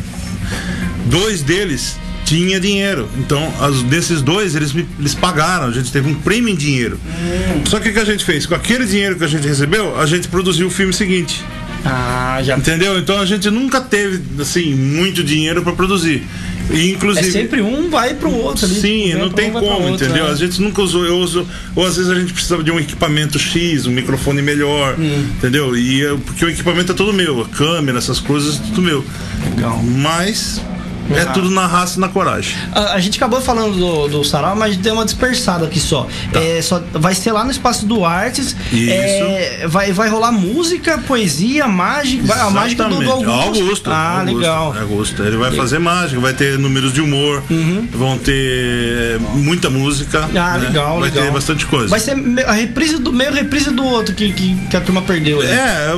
Dois 1.07 1.43
deles 1.43 1.97
tinha 2.25 2.61
dinheiro. 2.61 3.09
Então, 3.19 3.41
as, 3.61 3.83
desses 3.85 4.21
dois, 4.21 4.55
eles, 4.55 4.73
me- 4.73 4.87
eles 4.99 5.15
pagaram. 5.15 5.67
A 5.69 5.71
gente 5.73 5.91
teve 5.91 6.09
um 6.11 6.15
prêmio 6.15 6.51
em 6.53 6.57
dinheiro. 6.57 7.01
Só 7.67 7.81
que 7.81 7.89
o 7.89 7.93
que 7.93 7.99
a 7.99 8.05
gente 8.05 8.25
fez? 8.25 8.45
Com 8.45 8.55
aquele 8.55 8.85
dinheiro 8.85 9.17
que 9.17 9.25
a 9.25 9.29
gente 9.29 9.47
recebeu, 9.49 9.99
a 9.99 10.05
gente 10.05 10.29
produziu 10.29 10.67
o 10.67 10.71
filme 10.71 10.93
seguinte. 10.93 11.43
Ah, 11.85 12.41
já. 12.43 12.59
Entendeu? 12.59 12.99
Então 12.99 13.19
a 13.19 13.25
gente 13.25 13.49
nunca 13.51 13.81
teve, 13.81 14.21
assim, 14.43 14.75
muito 14.75 15.25
dinheiro 15.25 15.63
para 15.63 15.73
produzir. 15.73 16.27
E, 16.71 16.91
É 16.91 16.95
inclusive. 16.95 17.31
sempre 17.33 17.61
um 17.63 17.89
vai 17.89 18.15
pro 18.15 18.31
outro 18.31 18.67
ali. 18.67 18.75
Sim, 18.81 19.15
não 19.15 19.31
tem 19.31 19.51
um, 19.51 19.53
como, 19.55 19.67
outro, 19.67 19.89
entendeu? 20.07 20.25
né? 20.25 20.31
A 20.31 20.35
gente 20.35 20.61
nunca 20.61 20.83
usou, 20.83 21.05
eu 21.05 21.17
uso, 21.19 21.47
ou 21.75 21.87
às 21.87 21.97
vezes 21.97 22.11
a 22.11 22.15
gente 22.15 22.33
precisava 22.33 22.63
de 22.63 22.71
um 22.71 22.79
equipamento 22.79 23.39
X, 23.39 23.87
um 23.87 23.91
microfone 23.91 24.43
melhor, 24.43 24.95
Hum. 24.99 25.27
entendeu? 25.39 25.77
E 25.77 26.01
eu- 26.01 26.19
porque 26.19 26.45
o 26.45 26.49
equipamento 26.51 26.93
é 26.93 26.95
todo 26.95 27.13
meu, 27.13 27.41
a 27.43 27.49
câmera, 27.49 27.99
essas 27.99 28.21
coisas, 28.21 28.59
tudo 28.59 28.83
meu. 28.83 29.05
Legal. 29.55 29.83
Mas 29.83 30.61
é 31.15 31.21
Ah. 31.23 31.27
tudo 31.27 31.51
na 31.51 31.67
raça 31.67 31.97
e 31.99 32.01
na 32.01 32.09
coragem. 32.09 32.57
A, 32.73 32.95
a 32.95 33.01
gente 33.01 33.17
acabou 33.17 33.41
falando 33.41 33.77
do, 33.77 34.09
do 34.09 34.25
sarau, 34.25 34.55
mas 34.57 34.77
deu 34.77 34.95
uma 34.95 35.05
dispersada 35.05 35.67
aqui 35.67 35.81
só. 35.81 36.07
É, 36.33 36.61
só 36.63 36.83
vai 36.93 37.15
ser 37.15 37.33
lá 37.33 37.45
no 37.45 37.51
espaço 37.51 37.87
do 37.87 38.05
Artes. 38.05 38.53
Tá. 38.53 38.59
Isso. 38.77 38.89
É, 38.93 39.67
vai, 39.69 39.93
vai 39.93 40.09
rolar 40.09 40.33
música, 40.33 40.99
poesia, 40.99 41.67
mágica. 41.67 42.35
A 42.35 42.51
mágica 42.51 42.85
do, 42.85 42.97
do. 43.01 43.11
Augusto. 43.11 43.61
Augusto. 43.63 43.91
Ah, 43.91 44.19
Augusto, 44.21 44.37
legal. 44.39 44.77
Augusto. 44.81 45.23
Ele 45.23 45.37
vai 45.37 45.53
fazer 45.53 45.79
mágica, 45.79 46.21
vai 46.21 46.33
ter 46.35 46.59
números 46.59 46.93
de 46.93 47.01
humor, 47.01 47.43
vão 47.93 48.19
ter 48.19 49.19
muita 49.35 49.71
música. 49.71 50.21
Uhum. 50.23 50.39
Ah, 50.41 50.59
né? 50.59 50.69
legal, 50.69 51.01
Vai 51.01 51.09
legal. 51.11 51.25
ter 51.25 51.33
bastante 51.33 51.67
coisa. 51.67 51.89
Vai 51.89 52.01
ser 52.01 52.17
a 52.47 52.53
reprise 52.53 52.99
do 52.99 53.13
meio 53.13 53.33
reprise 53.33 53.71
do 53.71 53.85
outro 53.85 54.15
que, 54.15 54.33
que, 54.33 54.55
que 54.69 54.77
a 54.77 54.81
turma 54.81 55.03
perdeu. 55.03 55.41
ali. 55.41 55.49
É, 55.51 55.93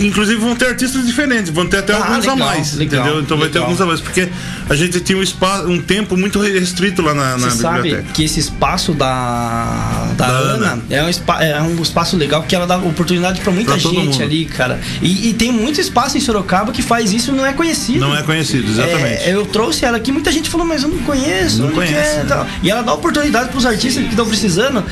inclusive 0.00 0.40
vão 0.40 0.54
ter 0.54 0.66
artistas 0.68 1.06
diferentes, 1.06 1.50
vão 1.50 1.66
ter 1.66 1.78
até 1.78 1.92
Ah, 1.92 1.96
alguns 1.98 2.18
legal, 2.20 2.32
a 2.34 2.36
mais, 2.36 2.74
legal, 2.74 3.00
entendeu? 3.02 3.22
Então 3.22 3.36
vai 3.38 3.48
ter 3.48 3.54
legal. 3.58 3.64
alguns 3.64 3.80
a 3.80 3.86
mais, 3.86 4.00
porque 4.00 4.28
a 4.68 4.74
gente 4.76 5.00
tinha 5.00 5.18
um 5.18 5.22
espaço, 5.22 5.68
um 5.68 5.80
tempo 5.80 6.16
muito 6.16 6.38
restrito 6.40 7.02
lá 7.02 7.12
na, 7.14 7.36
na 7.36 7.50
Você 7.50 7.62
sabe 7.62 7.82
biblioteca. 7.82 8.12
que 8.12 8.24
esse 8.24 8.38
espaço 8.40 8.92
da, 8.92 10.08
da, 10.16 10.26
Da 10.26 10.32
Ana, 10.32 10.66
Ana. 10.72 10.82
É, 10.90 11.02
um 11.02 11.08
espa- 11.08 11.42
é 11.42 11.60
um 11.60 11.80
espaço 11.82 12.16
legal 12.16 12.42
que 12.44 12.54
ela 12.54 12.66
dá 12.66 12.76
oportunidade 12.78 13.40
pra 13.40 13.52
muita 13.52 13.70
Pra 13.72 13.78
gente 13.78 14.22
ali, 14.22 14.44
cara. 14.46 14.80
E, 15.02 15.28
e 15.30 15.34
tem 15.34 15.52
muito 15.52 15.80
espaço 15.80 16.16
em 16.16 16.20
Sorocaba 16.20 16.72
que 16.72 16.82
faz 16.82 17.12
isso 17.12 17.30
e 17.30 17.34
não 17.34 17.44
é 17.46 17.52
conhecido. 17.52 18.00
Não 18.00 18.16
é 18.16 18.22
conhecido, 18.22 18.68
exatamente. 18.70 19.22
É, 19.24 19.34
eu 19.34 19.44
trouxe 19.46 19.84
ela 19.84 19.96
aqui, 19.96 20.12
muita 20.12 20.30
gente 20.32 20.48
falou, 20.48 20.66
mas 20.66 20.82
eu 20.82 20.88
não 20.88 20.98
conheço. 20.98 21.62
Não 21.62 21.70
conhece, 21.70 22.20
é?" 22.20 22.24
né? 22.24 22.46
E 22.62 22.70
ela 22.70 22.82
dá 22.82 22.92
oportunidade 22.94 23.48
pros 23.50 23.66
artistas 23.66 24.02
que 24.04 24.10
estão 24.10 24.26
precisando, 24.26 24.84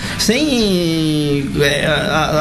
sem. 0.62 1.48
é, 1.61 1.87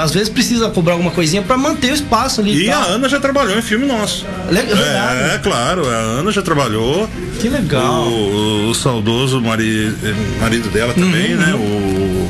às 0.02 0.12
vezes 0.12 0.30
precisa 0.30 0.70
cobrar 0.70 0.93
alguma 0.93 1.12
coisinha 1.12 1.41
pra 1.41 1.58
manter 1.58 1.91
o 1.91 1.96
espaço 1.96 2.41
ali. 2.41 2.65
E 2.65 2.70
a. 2.70 2.78
Ana 2.88 3.10
já 3.10 3.20
trabalhou 3.20 3.58
em 3.58 3.62
filme 3.62 3.86
nosso. 3.86 4.26
Le- 4.50 4.62
verdade. 4.62 5.32
É, 5.32 5.36
é 5.36 5.38
claro, 5.39 5.88
a 5.89 5.93
Ana 6.20 6.32
já 6.32 6.41
trabalhou. 6.41 6.97
Que 7.40 7.50
legal. 7.50 8.08
O, 8.08 8.70
o 8.70 8.74
saudoso 8.76 9.40
mari- 9.42 9.94
marido 10.40 10.70
dela 10.70 10.94
também, 10.94 11.34
Uhum, 11.34 11.40
né? 11.40 11.54
O, 11.56 12.30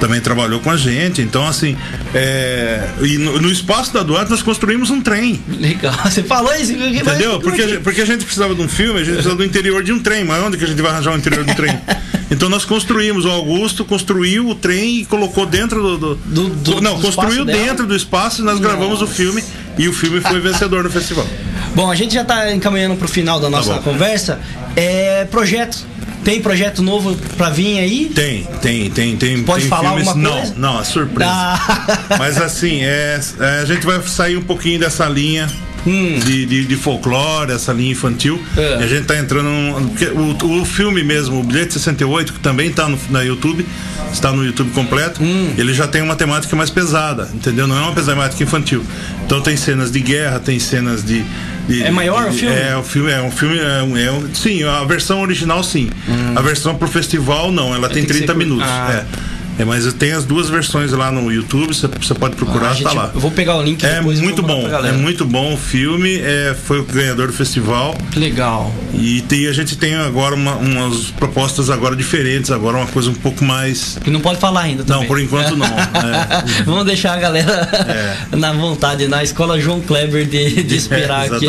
também 0.00 0.18
trabalhou 0.20 0.60
com 0.60 0.70
a 0.70 0.76
gente. 0.78 1.20
Então, 1.20 1.46
assim, 1.46 1.76
é, 2.14 2.88
e 3.02 3.18
no, 3.18 3.38
no 3.40 3.50
espaço 3.50 3.92
da 3.92 4.02
Duarte 4.02 4.30
nós 4.30 4.40
construímos 4.42 4.88
um 4.90 4.98
trem. 5.00 5.38
Legal. 5.58 5.92
Você 6.04 6.22
falou 6.22 6.54
isso. 6.54 6.72
Entendeu? 6.72 7.38
Porque, 7.40 7.60
a 7.60 7.66
gente- 7.68 7.80
porque 7.80 8.00
a 8.00 8.06
gente 8.06 8.24
precisava 8.24 8.54
de 8.54 8.62
um 8.62 8.68
filme, 8.68 8.94
a 9.00 9.04
gente 9.04 9.12
precisava 9.14 9.36
do 9.36 9.44
interior 9.44 9.82
de 9.82 9.92
um 9.92 9.98
trem. 9.98 10.24
Mas 10.24 10.42
onde 10.42 10.56
que 10.56 10.64
a 10.64 10.66
gente 10.66 10.80
vai 10.80 10.90
arranjar 10.90 11.12
o 11.14 11.18
interior 11.18 11.44
do 11.44 11.54
trem? 11.54 11.78
Então 12.32 12.48
nós 12.48 12.64
construímos, 12.64 13.24
o 13.24 13.28
Augusto 13.28 13.84
construiu 13.84 14.48
o 14.50 14.54
trem 14.54 15.00
e 15.00 15.04
colocou 15.04 15.44
dentro 15.44 15.82
do. 15.82 15.98
do- 15.98 16.14
Do- 16.14 16.48
do- 16.50 16.80
não, 16.80 16.94
do 16.94 17.02
construiu 17.02 17.40
espaço 17.42 17.44
dela? 17.44 17.58
dentro 17.64 17.86
do 17.88 17.96
espaço 17.96 18.40
e 18.40 18.44
nós 18.44 18.60
gravamos 18.60 19.02
o 19.02 19.06
filme 19.08 19.42
e 19.76 19.88
o 19.88 19.92
filme 19.92 20.20
foi 20.20 20.38
vencedor 20.38 20.84
do 20.84 20.90
festival. 20.90 21.26
Bom, 21.74 21.90
a 21.90 21.94
gente 21.94 22.14
já 22.14 22.24
tá 22.24 22.52
encaminhando 22.52 22.96
pro 22.96 23.08
final 23.08 23.40
da 23.40 23.48
nossa 23.48 23.74
bom. 23.74 23.82
conversa. 23.82 24.40
É 24.76 25.24
projeto. 25.30 25.86
Tem 26.24 26.42
projeto 26.42 26.82
novo 26.82 27.16
pra 27.36 27.48
vir 27.48 27.78
aí? 27.78 28.12
Tem, 28.14 28.44
tem, 28.60 28.90
tem, 28.90 29.16
tem. 29.16 29.42
Pode 29.42 29.62
tem 29.62 29.70
falar 29.70 29.90
filmes, 29.90 30.08
alguma 30.08 30.28
não, 30.28 30.36
coisa? 30.36 30.54
Não, 30.56 30.80
é 30.80 30.84
surpresa. 30.84 31.30
Ah. 31.32 31.98
Mas 32.18 32.36
assim, 32.36 32.82
é, 32.82 33.18
é, 33.40 33.60
a 33.62 33.64
gente 33.64 33.86
vai 33.86 34.02
sair 34.02 34.36
um 34.36 34.42
pouquinho 34.42 34.78
dessa 34.78 35.06
linha. 35.06 35.48
De, 35.84 36.44
de, 36.46 36.64
de 36.66 36.76
folclore, 36.76 37.52
essa 37.52 37.72
linha 37.72 37.92
infantil. 37.92 38.36
Hum. 38.36 38.60
É. 38.60 38.80
E 38.80 38.84
a 38.84 38.86
gente 38.86 39.06
tá 39.06 39.16
entrando. 39.16 39.44
num- 39.48 39.88
porque 39.88 40.06
o, 40.06 40.60
o 40.60 40.64
filme 40.64 41.02
mesmo, 41.02 41.40
o 41.40 41.42
Bilhete 41.42 41.72
68, 41.74 42.34
que 42.34 42.40
também 42.40 42.70
tá 42.70 42.88
no, 42.88 42.98
na 43.10 43.22
YouTube, 43.22 43.64
está 44.12 44.32
no 44.32 44.44
YouTube 44.44 44.70
completo, 44.72 45.22
Hum. 45.22 45.52
ele 45.56 45.72
já 45.72 45.86
tem 45.86 46.02
uma 46.02 46.16
temática 46.16 46.54
mais 46.56 46.68
pesada, 46.70 47.28
entendeu? 47.34 47.66
Não 47.66 47.76
é 47.76 47.80
uma 47.80 47.92
temática 47.94 48.42
infantil. 48.42 48.84
Então 49.24 49.40
tem 49.40 49.56
cenas 49.56 49.90
de 49.90 50.00
guerra, 50.00 50.38
tem 50.40 50.58
cenas 50.58 51.04
de. 51.04 51.24
de- 51.68 51.82
É 51.82 51.90
maior 51.90 52.28
o 52.28 52.32
filme? 52.32 52.54
É, 52.56 52.76
o 52.76 52.82
filme 52.82 53.10
é 53.10 53.22
um 53.22 53.30
filme. 53.30 53.58
É 53.58 53.82
um, 53.82 53.96
é 53.96 54.10
um- 54.10 54.34
sim, 54.34 54.62
a 54.64 54.84
versão 54.84 55.20
original 55.22 55.62
sim. 55.62 55.88
A 56.36 56.42
versão 56.42 56.74
pro 56.74 56.88
festival 56.88 57.50
não, 57.52 57.74
ela 57.74 57.88
tem 57.88 58.02
Hum. 58.02 58.06
tem 58.06 58.16
que 58.16 58.24
30 58.26 58.32
ser 58.32 58.38
minutos. 58.38 58.66
Ah. 58.68 59.04
É. 59.16 59.29
É, 59.60 59.64
mas 59.64 59.92
tem 59.92 60.12
as 60.12 60.24
duas 60.24 60.48
versões 60.48 60.90
lá 60.92 61.12
no 61.12 61.30
YouTube, 61.30 61.74
você 61.74 62.14
pode 62.14 62.34
procurar, 62.34 62.70
Ah, 62.70 62.74
gente, 62.74 62.84
tá 62.84 62.92
lá. 62.94 63.10
Eu 63.14 63.20
vou 63.20 63.30
pegar 63.30 63.56
o 63.56 63.62
link 63.62 63.84
É 63.84 64.00
muito 64.00 64.42
bom, 64.42 64.66
é 64.68 64.92
muito 64.92 65.24
bom 65.26 65.52
o 65.52 65.56
filme, 65.56 66.16
é, 66.18 66.56
foi 66.64 66.80
o 66.80 66.84
ganhador 66.84 67.26
do 67.26 67.32
festival 67.34 67.94
legal. 68.16 68.72
e 68.94 69.20
tem, 69.22 69.46
a 69.48 69.52
gente 69.52 69.76
tem 69.76 69.94
agora 69.96 70.34
uma- 70.34 70.56
umas 70.56 71.10
propostas 71.10 71.68
agora 71.68 71.94
diferentes, 71.94 72.50
agora 72.50 72.78
uma 72.78 72.86
coisa 72.86 73.10
um 73.10 73.14
pouco 73.14 73.44
mais. 73.44 73.98
Que 74.02 74.10
não 74.10 74.20
pode 74.20 74.40
falar 74.40 74.62
ainda 74.62 74.82
também. 74.82 75.02
Não, 75.02 75.06
por 75.08 75.20
enquanto 75.20 75.54
não. 75.56 75.66
é. 75.66 76.44
Vamos 76.64 76.86
deixar 76.86 77.12
a 77.14 77.18
galera 77.20 77.68
na 78.32 78.52
vontade, 78.52 79.06
na 79.08 79.22
escola 79.22 79.60
João 79.60 79.80
Kleber 79.80 80.26
de, 80.26 80.62
de 80.62 80.74
esperar 80.76 81.26
É, 81.30 81.36
aqui. 81.36 81.46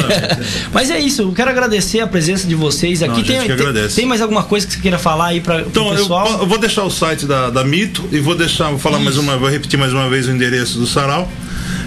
Mas 0.74 0.90
é 0.92 1.00
isso, 1.00 1.22
eu 1.22 1.32
quero 1.32 1.50
agradecer 1.50 2.02
a 2.02 2.08
presença 2.08 2.46
de 2.48 2.56
vocês 2.56 3.02
aqui. 3.02 3.18
Não, 3.20 3.24
tem, 3.24 3.42
que 3.42 3.56
tem, 3.56 3.88
tem 3.96 4.06
mais 4.06 4.22
alguma 4.22 4.44
coisa 4.44 4.68
que 4.68 4.74
você 4.74 4.80
queira 4.80 4.98
falar 5.00 5.28
aí 5.28 5.40
para 5.40 5.62
Então, 5.62 5.88
o 5.88 5.94
eu, 5.94 5.98
pessoal? 5.98 6.40
eu 6.42 6.48
vou 6.48 6.58
deixar 6.58 6.84
o 6.84 6.90
site 6.90 7.26
da, 7.26 7.50
da 7.50 7.64
Mito 7.64 8.01
e 8.12 8.20
vou 8.20 8.36
deixar, 8.36 8.70
vou 8.70 8.80
falar 8.80 9.00
mais 9.00 9.18
uma, 9.18 9.38
vou 9.38 9.50
repetir 9.50 9.78
mais 9.80 9.94
uma 9.94 10.10
vez 10.10 10.28
o 10.28 10.32
endereço 10.32 10.78
do 10.80 10.86
Sarau. 10.88 11.32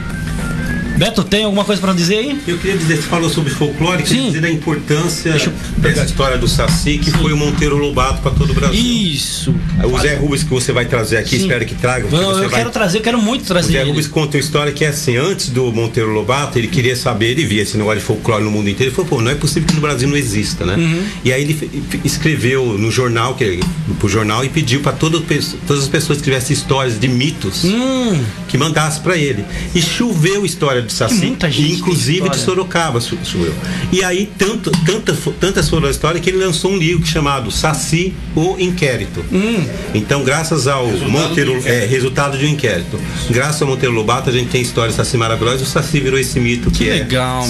Beto, 1.00 1.24
tem 1.24 1.44
alguma 1.44 1.64
coisa 1.64 1.80
pra 1.80 1.94
dizer 1.94 2.18
aí? 2.18 2.38
Eu 2.46 2.58
queria 2.58 2.76
dizer, 2.76 2.96
você 2.96 3.02
falou 3.04 3.30
sobre 3.30 3.50
folclore, 3.50 4.02
queria 4.02 4.20
Sim. 4.20 4.26
dizer 4.26 4.42
da 4.42 4.50
importância 4.50 5.32
dessa 5.78 6.02
aqui. 6.02 6.10
história 6.10 6.36
do 6.36 6.46
Saci, 6.46 6.98
que 6.98 7.10
foi 7.10 7.32
o 7.32 7.38
Monteiro 7.38 7.78
Lobato 7.78 8.20
para 8.20 8.32
todo 8.32 8.50
o 8.50 8.52
Brasil. 8.54 8.78
Isso. 8.78 9.54
O 9.82 9.98
Zé 9.98 10.16
Rubens 10.16 10.42
que 10.42 10.50
você 10.50 10.72
vai 10.72 10.84
trazer 10.84 11.16
aqui, 11.16 11.38
Sim. 11.38 11.42
espero 11.44 11.64
que 11.64 11.74
traga. 11.74 12.06
Não, 12.10 12.32
eu 12.32 12.50
vai... 12.50 12.58
quero 12.58 12.68
trazer, 12.68 12.98
eu 12.98 13.02
quero 13.02 13.18
muito 13.18 13.44
O 13.44 13.46
trazer. 13.46 13.72
Zé 13.72 13.80
ele. 13.80 13.88
Rubens 13.88 14.08
conta 14.08 14.36
uma 14.36 14.40
história 14.40 14.72
que 14.74 14.84
é 14.84 14.88
assim, 14.88 15.16
antes 15.16 15.48
do 15.48 15.72
Monteiro 15.72 16.10
Lobato, 16.10 16.58
ele 16.58 16.68
queria 16.68 16.94
saber, 16.94 17.30
ele 17.30 17.46
via 17.46 17.62
esse 17.62 17.78
negócio 17.78 18.00
de 18.00 18.04
folclore 18.04 18.44
no 18.44 18.50
mundo 18.50 18.68
inteiro, 18.68 18.90
ele 18.90 18.94
falou, 18.94 19.08
pô, 19.08 19.22
não 19.22 19.30
é 19.30 19.34
possível 19.34 19.66
que 19.66 19.74
no 19.74 19.80
Brasil 19.80 20.06
não 20.06 20.18
exista, 20.18 20.66
né? 20.66 20.74
Uhum. 20.74 21.02
E 21.24 21.32
aí 21.32 21.40
ele 21.40 21.82
escreveu 22.04 22.76
no 22.76 22.90
jornal, 22.90 23.36
que, 23.36 23.58
pro 23.98 24.06
jornal, 24.06 24.44
e 24.44 24.50
pediu 24.50 24.80
para 24.80 24.92
todas 24.92 25.22
as 25.70 25.88
pessoas 25.88 26.18
que 26.18 26.24
tivessem 26.24 26.52
histórias 26.52 27.00
de 27.00 27.08
mitos 27.08 27.64
Hum, 27.64 28.22
que 28.48 28.58
mandasse 28.58 29.00
para 29.00 29.16
ele. 29.16 29.46
E 29.74 29.80
choveu 29.80 30.44
história 30.44 30.89
do 30.90 30.96
Saci, 30.96 31.20
Que 31.20 31.26
muita 31.26 31.50
gente 31.50 31.72
inclusive 31.78 32.28
de 32.28 32.36
Sorocaba 32.38 33.00
cho- 33.00 33.16
choveu. 33.24 33.54
E 33.92 34.02
aí 34.04 34.28
tanto, 34.38 34.70
tanta, 34.84 35.16
tantas 35.38 35.68
foram 35.68 35.88
a 35.88 35.90
história 35.90 36.20
que 36.20 36.28
ele 36.30 36.38
lançou 36.44 36.72
um 36.72 36.76
livro 36.76 37.06
chamado 37.06 37.50
Saci, 37.50 38.12
o 38.34 38.56
Inquérito. 38.58 39.24
Hum. 39.32 39.64
Então, 39.94 40.22
graças 40.24 40.66
ao 40.66 40.86
Monteiro, 40.86 41.60
é, 41.64 41.86
resultado 41.86 42.36
de 42.38 42.44
um 42.44 42.48
inquérito. 42.48 42.98
Graças 43.30 43.62
ao 43.62 43.68
Monteiro 43.68 43.94
Lobato, 43.94 44.28
a 44.30 44.32
gente 44.32 44.48
tem 44.50 44.60
história 44.60 44.92
do 44.92 44.96
Saci 44.96 45.16
maravilhosa 45.16 45.60
e 45.60 45.62
o 45.62 45.66
Saci 45.66 46.00
virou 46.00 46.18
esse 46.18 46.38
mito 46.40 46.70
que, 46.70 46.84
Que 46.84 46.90
é 46.90 46.92
legal, 46.94 47.46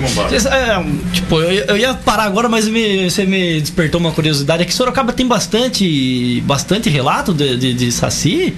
bombada. 0.00 0.28
Cês- 0.30 0.46
é, 0.46 0.84
tipo, 1.12 1.40
eu, 1.40 1.50
eu 1.66 1.76
ia 1.76 1.94
parar 1.94 2.24
agora, 2.24 2.48
mas 2.48 2.66
me- 2.68 3.08
você 3.10 3.24
me 3.24 3.60
despertou 3.60 4.00
uma 4.00 4.12
curiosidade. 4.12 4.62
É 4.62 4.66
que 4.66 4.74
Sorocaba 4.74 5.12
tem 5.12 5.26
bastante, 5.26 6.42
bastante 6.46 6.88
relato 6.88 7.32
de, 7.32 7.56
de, 7.56 7.74
de 7.74 7.92
Saci. 7.92 8.54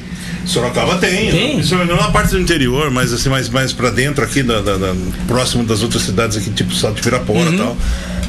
Sorocaba 0.47 0.97
tem, 0.99 1.31
Tem? 1.31 1.55
principalmente 1.55 1.91
não 1.91 1.97
na 1.97 2.11
parte 2.11 2.31
do 2.33 2.41
interior, 2.41 2.91
mas 2.91 3.13
assim, 3.13 3.29
mais, 3.29 3.49
mais 3.49 3.73
pra 3.73 3.91
dentro 3.91 4.23
aqui, 4.25 4.43
da, 4.43 4.61
da- 4.61 4.77
da- 4.77 4.95
próximo 5.27 5.65
das 5.65 5.83
outras 5.83 6.03
cidades 6.03 6.37
aqui, 6.37 6.51
tipo 6.51 6.75
Salto 6.75 6.97
de 6.97 7.03
Pirapora 7.03 7.51
e 7.51 7.57
tal. 7.57 7.77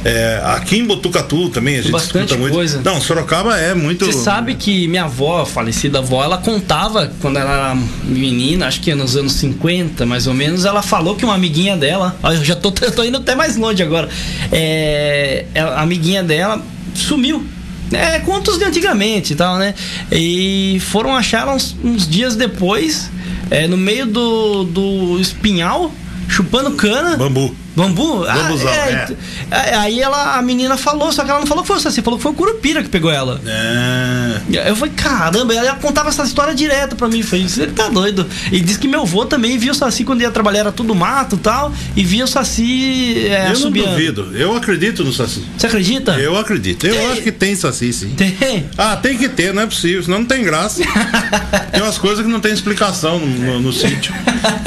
É, 0.04 0.40
aqui 0.44 0.76
em 0.78 0.84
Botucatu 0.86 1.48
também 1.48 1.78
a 1.78 1.82
gente 1.82 1.90
bastante 1.90 2.26
escuta 2.26 2.40
muito. 2.40 2.54
coisa. 2.54 2.80
Não, 2.84 3.00
Sorocaba 3.00 3.58
é 3.58 3.74
muito. 3.74 4.06
Você 4.06 4.12
sabe 4.12 4.54
que 4.54 4.86
minha 4.86 5.04
avó, 5.04 5.42
a 5.42 5.46
falecida 5.46 5.98
avó, 5.98 6.22
ela 6.22 6.38
contava 6.38 7.10
quando 7.20 7.38
ela 7.38 7.52
era 7.52 7.74
menina, 8.04 8.68
acho 8.68 8.80
que 8.80 8.94
nos 8.94 9.16
anos 9.16 9.32
50, 9.32 10.06
mais 10.06 10.26
ou 10.28 10.34
menos, 10.34 10.64
ela 10.64 10.80
falou 10.80 11.16
que 11.16 11.24
uma 11.24 11.34
amiguinha 11.34 11.76
dela, 11.76 12.16
eu 12.22 12.44
já 12.44 12.54
tô, 12.54 12.72
eu 12.82 12.92
tô 12.92 13.02
indo 13.02 13.16
até 13.18 13.34
mais 13.34 13.56
longe 13.56 13.82
agora, 13.82 14.08
é, 14.52 15.44
a 15.56 15.82
amiguinha 15.82 16.22
dela 16.22 16.62
sumiu. 16.94 17.44
É, 17.92 18.18
contos 18.20 18.58
de 18.58 18.64
antigamente 18.64 19.32
e 19.32 19.36
tal, 19.36 19.58
né? 19.58 19.74
E 20.10 20.78
foram 20.90 21.14
achar 21.14 21.48
uns, 21.48 21.76
uns 21.84 22.08
dias 22.08 22.34
depois, 22.34 23.10
é, 23.50 23.66
no 23.66 23.76
meio 23.76 24.06
do, 24.06 24.64
do 24.64 25.20
espinhal, 25.20 25.92
chupando 26.28 26.72
cana. 26.72 27.16
Bambu. 27.16 27.54
Bambu? 27.76 28.24
Bambuzão, 28.24 28.68
é. 28.70 29.08
é, 29.50 29.74
Aí 29.76 30.00
ela, 30.00 30.36
a 30.38 30.42
menina 30.42 30.76
falou, 30.78 31.12
só 31.12 31.22
que 31.24 31.30
ela 31.30 31.40
não 31.40 31.46
falou 31.46 31.62
que 31.62 31.68
foi 31.68 31.76
o 31.76 31.80
Saci, 31.80 32.00
falou 32.02 32.18
que 32.18 32.22
foi 32.22 32.32
o 32.32 32.34
Curupira 32.34 32.82
que 32.82 32.88
pegou 32.88 33.10
ela. 33.10 33.40
É. 33.46 34.68
Eu 34.70 34.74
falei, 34.76 34.94
caramba, 34.96 35.54
ela 35.54 35.74
contava 35.74 36.08
essa 36.08 36.22
história 36.24 36.54
direto 36.54 36.96
pra 36.96 37.06
mim. 37.08 37.22
Falei, 37.22 37.46
você 37.48 37.66
tá 37.66 37.88
doido? 37.88 38.26
E 38.50 38.60
disse 38.60 38.78
que 38.78 38.88
meu 38.88 39.02
avô 39.02 39.24
também 39.26 39.58
via 39.58 39.72
o 39.72 39.74
Saci 39.74 40.04
quando 40.04 40.22
ia 40.22 40.30
trabalhar, 40.30 40.60
era 40.60 40.72
tudo 40.72 40.94
mato 40.94 41.36
e 41.36 41.38
tal, 41.38 41.72
e 41.94 42.02
via 42.02 42.24
o 42.24 42.28
Saci 42.28 43.26
é, 43.28 43.52
eu 43.52 43.58
não 43.60 43.70
duvido. 43.70 44.30
Eu 44.36 44.56
acredito 44.56 45.04
no 45.04 45.12
Saci. 45.12 45.44
Você 45.56 45.66
acredita? 45.66 46.12
Eu 46.12 46.36
acredito. 46.38 46.86
Eu 46.86 46.94
Tem- 46.94 47.12
acho 47.12 47.22
que 47.22 47.32
tem 47.32 47.54
Saci, 47.54 47.92
sim. 47.92 48.10
Tem. 48.16 48.66
Ah, 48.78 48.96
tem 48.96 49.18
que 49.18 49.28
ter, 49.28 49.52
não 49.52 49.62
é 49.62 49.66
possível, 49.66 50.02
senão 50.02 50.20
não 50.20 50.26
tem 50.26 50.42
graça. 50.42 50.82
tem 51.72 51.82
umas 51.82 51.98
coisas 51.98 52.24
que 52.24 52.30
não 52.30 52.40
tem 52.40 52.52
explicação 52.52 53.18
no, 53.18 53.26
no- 53.26 53.60
no 53.60 53.72
sítio. 53.72 54.14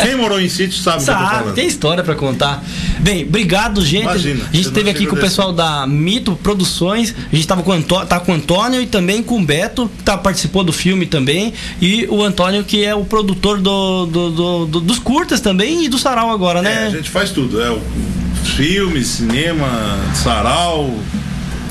Quem 0.04 0.16
morou 0.16 0.40
em 0.40 0.50
sítio 0.50 0.78
sabe 0.80 1.02
o 1.02 1.06
que 1.06 1.10
eu 1.12 1.16
tô 1.16 1.22
Sabe, 1.24 1.36
falando. 1.40 1.56
tem 1.56 1.68
história 1.68 2.04
pra 2.04 2.16
contar. 2.16 2.64
Bem, 3.00 3.24
obrigado, 3.24 3.84
gente. 3.86 4.04
Imagina, 4.04 4.44
a 4.52 4.56
gente 4.56 4.68
esteve 4.68 4.90
aqui 4.90 5.06
com 5.06 5.16
o 5.16 5.20
pessoal 5.20 5.54
da 5.54 5.88
Mito 5.88 6.36
Produções. 6.44 7.16
A 7.32 7.36
gente 7.36 7.48
tava 7.48 7.64
com 7.64 7.72
Antônio, 7.72 8.06
tá 8.08 8.20
com 8.20 8.32
o 8.32 8.36
Antônio 8.36 8.82
e 8.82 8.86
também 8.88 9.24
com 9.24 9.40
o 9.40 9.44
Beto, 9.46 9.90
que 9.98 10.04
tá, 10.04 10.18
participou 10.18 10.64
do 10.64 10.74
filme 10.74 11.06
também. 11.06 11.54
E 11.82 12.06
o 12.10 12.24
Antônio, 12.24 12.64
que 12.64 12.84
é 12.84 12.94
o 12.94 13.06
produtor 13.06 13.60
do, 13.62 14.06
do- 14.06 14.30
do- 14.32 14.66
do- 14.66 14.80
dos 14.82 15.00
curtas 15.00 15.40
também 15.40 15.86
e 15.86 15.90
do 15.90 15.98
Sarau 15.98 16.30
agora, 16.30 16.60
É, 16.60 16.62
né? 16.64 16.88
a 16.88 16.90
gente 16.90 17.10
faz 17.10 17.32
tudo. 17.32 17.62
É 17.62 17.70
o 17.72 17.82
filme, 18.44 19.04
cinema, 19.04 19.68
sarau. 20.14 20.94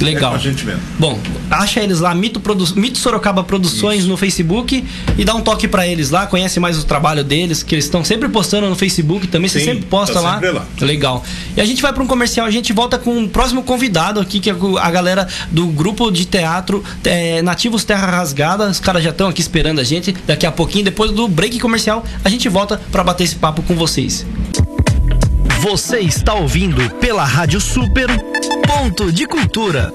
É 0.01 0.05
Legal. 0.05 0.35
a 0.35 0.39
gente 0.39 0.65
mesmo. 0.65 0.81
Bom, 0.99 1.19
acha 1.51 1.81
eles 1.81 2.01
lá, 2.01 2.15
Mito, 2.15 2.41
Produ... 2.41 2.65
Mito 2.77 2.99
Sorocaba 2.99 3.43
Produções 3.43 4.07
no 4.07 4.17
Facebook 4.17 4.85
e 5.17 5.25
dá 5.25 5.35
um 5.35 5.41
toque 5.41 5.67
pra 5.67 5.87
eles 5.87 6.11
lá, 6.11 6.27
conhece 6.27 6.61
mais 6.61 6.79
o 6.79 6.85
trabalho 6.85 7.25
deles, 7.25 7.63
que 7.63 7.75
eles 7.75 7.85
estão 7.85 8.05
sempre 8.05 8.29
postando 8.29 8.69
no 8.69 8.77
Facebook 8.77 9.27
também, 9.27 9.49
você 9.49 9.61
Sim, 9.61 9.67
sempre 9.67 9.87
posta 9.87 10.15
tá 10.15 10.21
lá. 10.21 10.35
sempre 10.35 10.51
lá. 10.51 10.67
Legal. 10.81 11.25
E 11.57 11.61
a 11.61 11.65
gente 11.65 11.83
vai 11.83 11.93
pra 11.93 12.03
um 12.03 12.07
comercial, 12.07 12.47
a 12.47 12.51
gente 12.51 12.73
volta 12.73 12.99
com 12.99 13.25
o 13.25 13.29
próximo 13.29 13.63
convidado 13.63 14.21
aqui, 14.21 14.41
que 14.41 14.51
é 14.51 14.57
a 14.81 14.91
galera 14.91 15.27
do 15.51 15.67
grupo 15.67 16.11
de 16.11 16.25
teatro 16.25 16.83
é, 17.05 17.43
Nativos 17.43 17.85
Terra 17.85 18.07
Rasgada. 18.07 18.69
Os 18.69 18.81
caras 18.81 19.03
já 19.03 19.11
estão 19.11 19.29
aqui 19.29 19.41
esperando 19.41 19.81
a 19.81 19.85
gente. 19.85 20.15
Daqui 20.27 20.47
a 20.47 20.53
pouquinho, 20.53 20.85
depois 20.85 21.11
do 21.11 21.27
break 21.29 21.59
comercial, 21.59 22.05
a 22.25 22.29
gente 22.29 22.49
volta 22.49 22.81
pra 22.91 23.03
bater 23.03 23.25
esse 23.25 23.37
papo 23.37 23.63
com 23.63 23.75
vocês. 23.75 24.25
Você 25.61 25.99
está 25.99 26.35
ouvindo 26.35 26.88
pela 27.01 27.25
Rádio 27.25 27.61
Super 27.61 28.09
Ponto 28.64 29.11
de 29.11 29.27
Cultura. 29.27 29.92